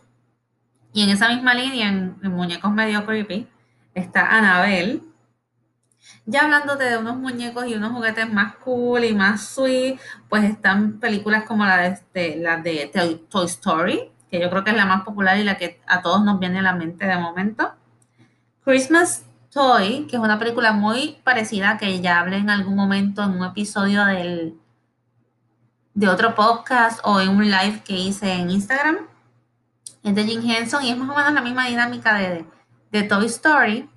[0.92, 3.48] Y en esa misma línea, en, en muñecos medio creepy,
[3.94, 5.02] está Annabelle,
[6.26, 10.00] ya hablándote de unos muñecos y unos juguetes más cool y más sweet,
[10.30, 12.92] pues están películas como la de, este, la de
[13.30, 16.24] Toy Story, que yo creo que es la más popular y la que a todos
[16.24, 17.74] nos viene a la mente de momento.
[18.64, 23.32] Christmas Toy, que es una película muy parecida que ya hablé en algún momento en
[23.32, 24.58] un episodio del,
[25.94, 28.98] de otro podcast o en un live que hice en Instagram.
[30.04, 32.46] Es de Jim Henson y es más o menos la misma dinámica de,
[32.92, 33.90] de Toy Story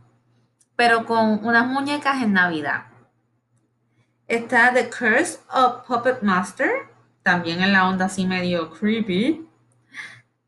[0.77, 2.85] pero con unas muñecas en Navidad.
[4.29, 6.70] Está The Curse of Puppet Master,
[7.22, 9.49] también en la onda así medio creepy.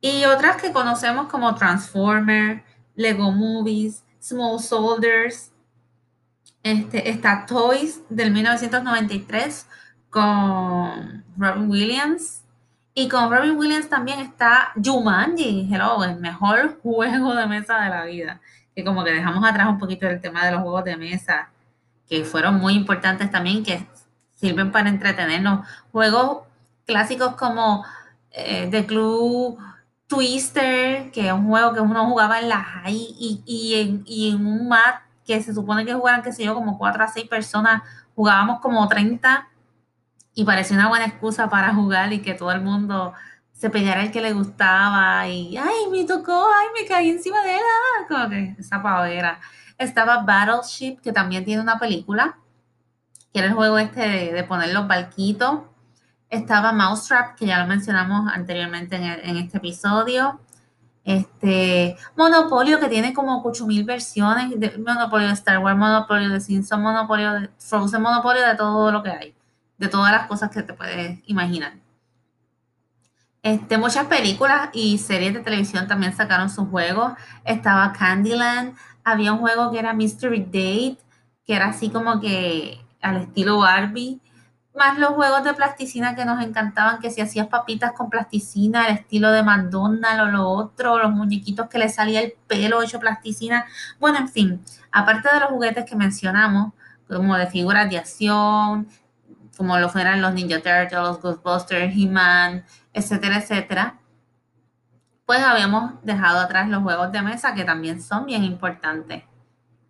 [0.01, 2.63] Y otras que conocemos como Transformer,
[2.95, 5.51] Lego Movies, Small Soldiers.
[6.63, 9.67] Este, está Toys del 1993
[10.11, 12.43] con Robin Williams.
[12.95, 18.05] Y con Robin Williams también está Jumanji, hello, el mejor juego de mesa de la
[18.05, 18.41] vida
[18.79, 21.51] que como que dejamos atrás un poquito el tema de los juegos de mesa,
[22.09, 23.85] que fueron muy importantes también, que
[24.35, 25.67] sirven para entretenernos.
[25.91, 26.47] Juegos
[26.87, 27.85] clásicos como
[28.31, 29.57] eh, The Clue
[30.07, 35.01] Twister, que es un juego que uno jugaba en la high y, en, un mat
[35.27, 37.83] que se supone que jugaran, qué sé yo, como 4 a 6 personas,
[38.15, 39.49] jugábamos como 30
[40.35, 43.13] y parecía una buena excusa para jugar y que todo el mundo
[43.59, 47.57] se peleara el que le gustaba y, ay, me tocó, ay, me caí encima de
[47.57, 49.41] él, ah", como que esa pavera.
[49.77, 52.39] Estaba Battleship, que también tiene una película,
[53.33, 55.63] que era el juego este de, poner los barquitos.
[56.31, 60.41] Estaba Mousetrap, que ya lo mencionamos anteriormente en, este episodio.
[61.05, 64.61] Este, Monopolio, que tiene como 8000 versiones.
[64.61, 69.03] De, Monopolio de Star Wars, Monopolio de Simpson, Monopolio de Frozen, Monopolio de todo lo
[69.03, 69.35] que hay.
[69.79, 71.88] De todas las cosas que te puedes imaginar.
[73.43, 77.13] Este, muchas películas y series de televisión también sacaron sus juegos.
[77.45, 80.99] Estaba Candyland, había un juego que era Mystery Date,
[81.47, 84.21] que era así como que al estilo Barbie.
[84.75, 88.93] Más los juegos de plasticina que nos encantaban, que si hacías papitas con plasticina, al
[88.93, 93.67] estilo de McDonald's o lo otro, los muñequitos que le salía el pelo hecho plasticina.
[93.99, 94.63] Bueno, en fin,
[94.93, 96.73] aparte de los juguetes que mencionamos,
[97.09, 98.87] como de figuras de acción,
[99.57, 102.65] como lo fueran los Ninja Turtles, Ghostbusters, He-Man,
[102.99, 103.99] etcétera, etcétera,
[105.27, 109.25] pues habíamos dejado atrás los juegos de mesa que también son bien importantes.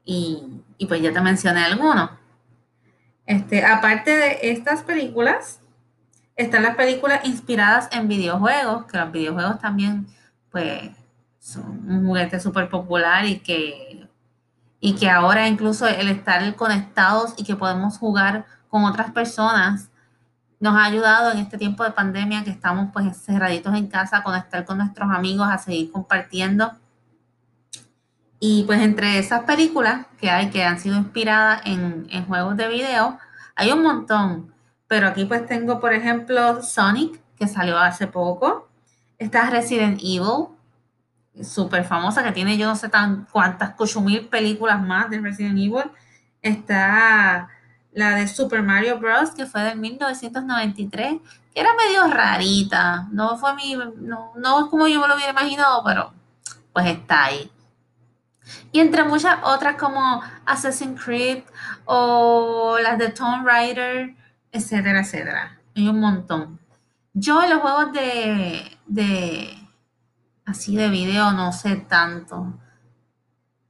[0.05, 2.11] Y, pues ya te mencioné algunos.
[3.27, 5.61] Este, aparte de estas películas,
[6.35, 10.07] están las películas inspiradas en videojuegos, que los videojuegos también,
[10.51, 10.91] pues,
[11.39, 14.09] son un juguete súper popular y que,
[14.81, 19.91] y que ahora incluso el estar conectados y que podemos jugar con otras personas
[20.61, 24.23] nos ha ayudado en este tiempo de pandemia que estamos pues cerraditos en casa, a
[24.23, 26.73] conectar con nuestros amigos, a seguir compartiendo.
[28.41, 32.69] Y pues entre esas películas que hay que han sido inspiradas en, en juegos de
[32.69, 33.19] video,
[33.55, 34.53] hay un montón.
[34.87, 38.69] Pero aquí pues tengo, por ejemplo, Sonic, que salió hace poco.
[39.19, 40.49] Está Resident Evil,
[41.43, 45.91] súper famosa, que tiene yo no sé tan cuántas, mil películas más de Resident Evil.
[46.43, 47.49] Está
[47.99, 51.21] la de Super Mario Bros., que fue del 1993,
[51.53, 53.09] que era medio rarita.
[53.11, 56.13] No fue mi, no, no es como yo me lo hubiera imaginado, pero
[56.73, 57.51] pues está ahí.
[58.71, 61.43] Y entre muchas otras como Assassin's Creed
[61.87, 64.15] o las de Tomb Raider,
[64.53, 65.59] etcétera, etcétera.
[65.75, 66.61] Hay un montón.
[67.15, 69.59] Yo en los juegos de, de,
[70.47, 72.55] así de video no sé tanto.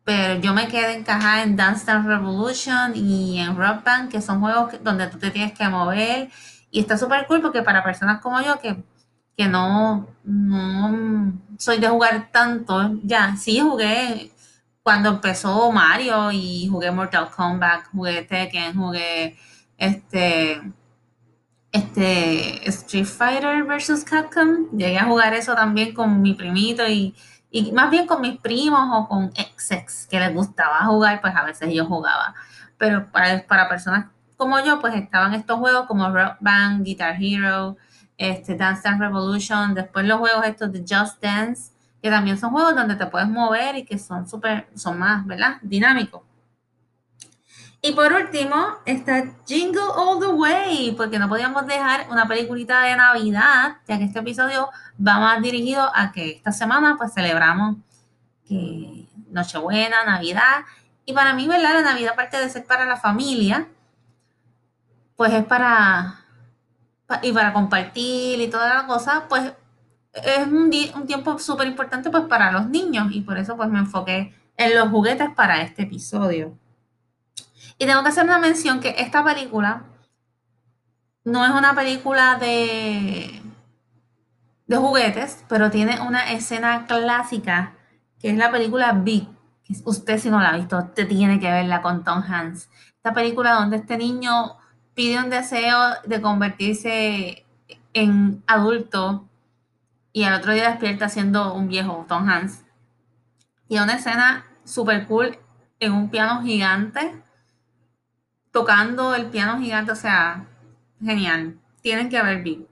[0.08, 4.40] Pero yo me quedé encajada en Dance Dance Revolution y en Rock Band, que son
[4.40, 6.30] juegos donde tú te tienes que mover.
[6.70, 8.82] Y está súper cool porque para personas como yo que,
[9.36, 14.30] que no, no soy de jugar tanto, ya, sí jugué
[14.82, 19.36] cuando empezó Mario y jugué Mortal Kombat, jugué Tekken, jugué
[19.76, 20.62] este
[21.70, 24.04] este Street Fighter vs.
[24.04, 24.70] Capcom.
[24.72, 27.14] Llegué a jugar eso también con mi primito y,
[27.72, 31.72] más bien con mis primos o con exes que les gustaba jugar, pues a veces
[31.72, 32.34] yo jugaba.
[32.76, 34.06] Pero para, para personas
[34.38, 37.76] como yo, pues estaban estos juegos como Rock Band, Guitar Hero,
[38.16, 42.74] este, Dance Dance Revolution, después los juegos estos de Just Dance, que también son juegos
[42.76, 45.58] donde te puedes mover y que son súper, son más, ¿verdad?
[45.62, 46.22] Dinámicos.
[47.80, 52.96] Y por último, está Jingle All the Way, porque no podíamos dejar una peliculita de
[52.96, 54.68] Navidad, ya que este episodio
[55.00, 57.76] va más dirigido a que esta semana pues celebramos
[59.30, 60.64] Nochebuena, Navidad.
[61.04, 61.74] Y para mí, ¿verdad?
[61.74, 63.68] La Navidad, aparte de ser para la familia,
[65.16, 66.20] pues es para,
[67.22, 69.52] y para compartir y toda la cosa, pues
[70.12, 73.78] es un, un tiempo súper importante pues para los niños y por eso pues me
[73.78, 76.58] enfoqué en los juguetes para este episodio.
[77.78, 79.84] Y tengo que hacer una mención que esta película
[81.24, 83.40] no es una película de,
[84.66, 87.74] de juguetes, pero tiene una escena clásica
[88.18, 89.28] que es la película Big.
[89.84, 92.68] usted si no la ha visto, usted tiene que verla con Tom Hanks.
[92.96, 94.56] Esta película donde este niño
[94.94, 97.46] pide un deseo de convertirse
[97.92, 99.28] en adulto
[100.12, 102.64] y al otro día despierta siendo un viejo Tom Hanks.
[103.68, 105.38] Y una escena súper cool
[105.78, 107.22] en un piano gigante
[108.52, 110.46] tocando el piano gigante, o sea,
[111.02, 111.58] genial.
[111.82, 112.66] Tienen que ver Big.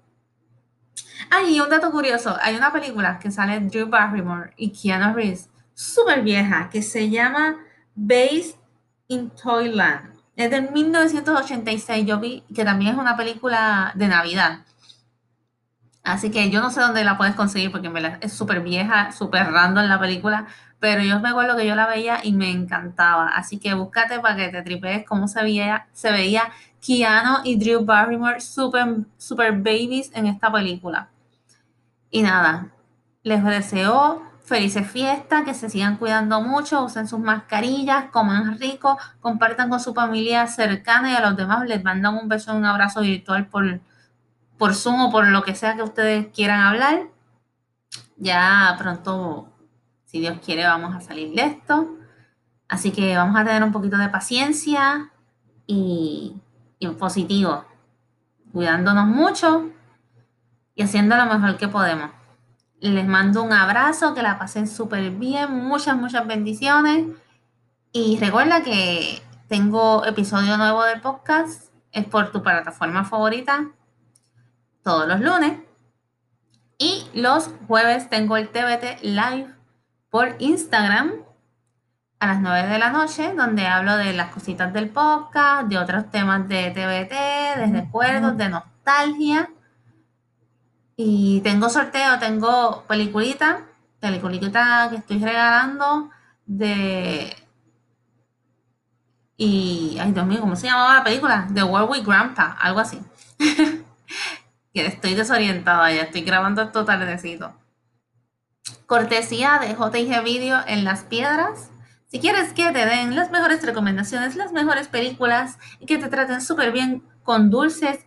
[1.30, 5.48] Ah, y un dato curioso, hay una película que sale Drew Barrymore y Keanu Reeves,
[5.74, 7.56] súper vieja, que se llama
[7.94, 8.56] Based
[9.08, 10.14] in Toyland.
[10.36, 14.60] Es del 1986, yo vi que también es una película de Navidad.
[16.02, 19.86] Así que yo no sé dónde la puedes conseguir porque es súper vieja, súper random
[19.86, 20.46] la película,
[20.78, 23.28] pero yo me acuerdo que yo la veía y me encantaba.
[23.28, 26.50] Así que búscate para que te tripees cómo se veía, se veía
[26.84, 31.08] Keanu y Drew Barrymore super, super babies en esta película.
[32.10, 32.68] Y nada,
[33.22, 39.68] les deseo felices fiestas, que se sigan cuidando mucho, usen sus mascarillas, coman rico, compartan
[39.68, 43.00] con su familia cercana y a los demás les mandan un beso y un abrazo
[43.00, 43.80] virtual por,
[44.56, 47.08] por Zoom o por lo que sea que ustedes quieran hablar.
[48.16, 49.48] Ya pronto
[50.06, 51.98] si Dios quiere, vamos a salir de esto.
[52.68, 55.10] Así que vamos a tener un poquito de paciencia
[55.66, 56.34] y,
[56.78, 57.64] y positivo,
[58.52, 59.70] cuidándonos mucho
[60.74, 62.10] y haciendo lo mejor que podemos.
[62.80, 67.06] Les mando un abrazo, que la pasen súper bien, muchas, muchas bendiciones.
[67.92, 73.70] Y recuerda que tengo episodio nuevo del podcast, es por tu plataforma favorita,
[74.82, 75.58] todos los lunes.
[76.78, 79.55] Y los jueves tengo el TBT Live
[80.16, 81.12] por Instagram
[82.20, 86.10] a las 9 de la noche, donde hablo de las cositas del podcast, de otros
[86.10, 89.50] temas de TBT, de recuerdos, de nostalgia.
[90.96, 93.66] Y tengo sorteo, tengo peliculita,
[94.00, 96.08] peliculita que estoy regalando
[96.46, 97.36] de...
[99.36, 101.46] Y, ay Dios mío, ¿cómo se llamaba la película?
[101.52, 103.02] The World with Grandpa, algo así.
[104.72, 107.65] que estoy desorientada, ya estoy grabando esto tardecito.
[108.86, 111.70] Cortesía de JG Video en las piedras.
[112.08, 116.40] Si quieres que te den las mejores recomendaciones, las mejores películas y que te traten
[116.40, 117.98] súper bien con dulces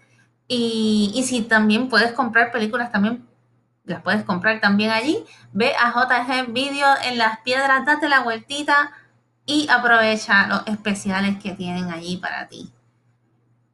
[0.47, 3.27] y, si también puedes comprar películas, también
[3.83, 5.23] las puedes comprar también allí.
[5.53, 8.91] Ve a JG Video en las piedras, date la vueltita
[9.45, 12.71] y aprovecha los especiales que tienen allí para ti.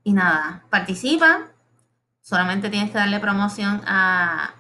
[0.04, 1.48] Y nada, participa.
[2.22, 4.54] Solamente tienes que darle promoción a,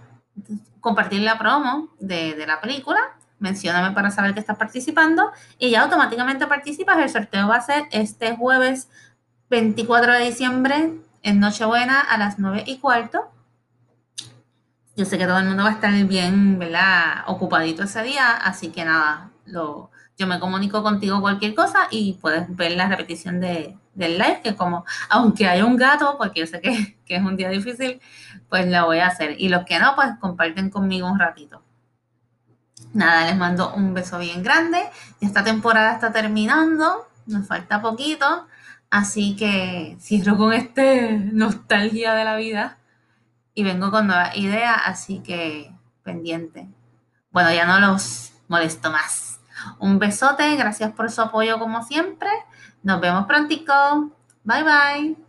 [0.85, 2.99] compartir la promo de, la película,
[3.39, 6.99] mencióname para saber que estás participando y ya automáticamente participas.
[6.99, 8.87] El sorteo va a ser este jueves
[9.49, 13.31] 24 de diciembre en Nochebuena a las 9 y cuarto.
[14.95, 16.59] Yo sé que todo el mundo va a estar bien.
[17.25, 19.31] Ocupadito ese día, así que nada,
[20.17, 24.55] yo me comunico contigo cualquier cosa y puedes ver la repetición de, del live, que
[24.55, 27.99] como, aunque haya un gato, porque yo sé que, es un día difícil,
[28.55, 29.35] pues la voy a hacer.
[29.37, 31.61] Y los que no, pues comparten conmigo un ratito.
[32.93, 34.81] Nada, les mando un beso bien grande.
[35.19, 38.47] Esta temporada está terminando, nos falta poquito,
[38.89, 42.77] así que cierro con este nostalgia de la vida
[43.53, 46.69] y vengo con nuevas ideas, así que pendiente.
[47.31, 49.41] bueno, ya no los molesto más.
[49.79, 52.29] Un besote, gracias por su apoyo como siempre.
[52.83, 54.11] Nos vemos prontico.
[54.45, 55.24] Bye bye.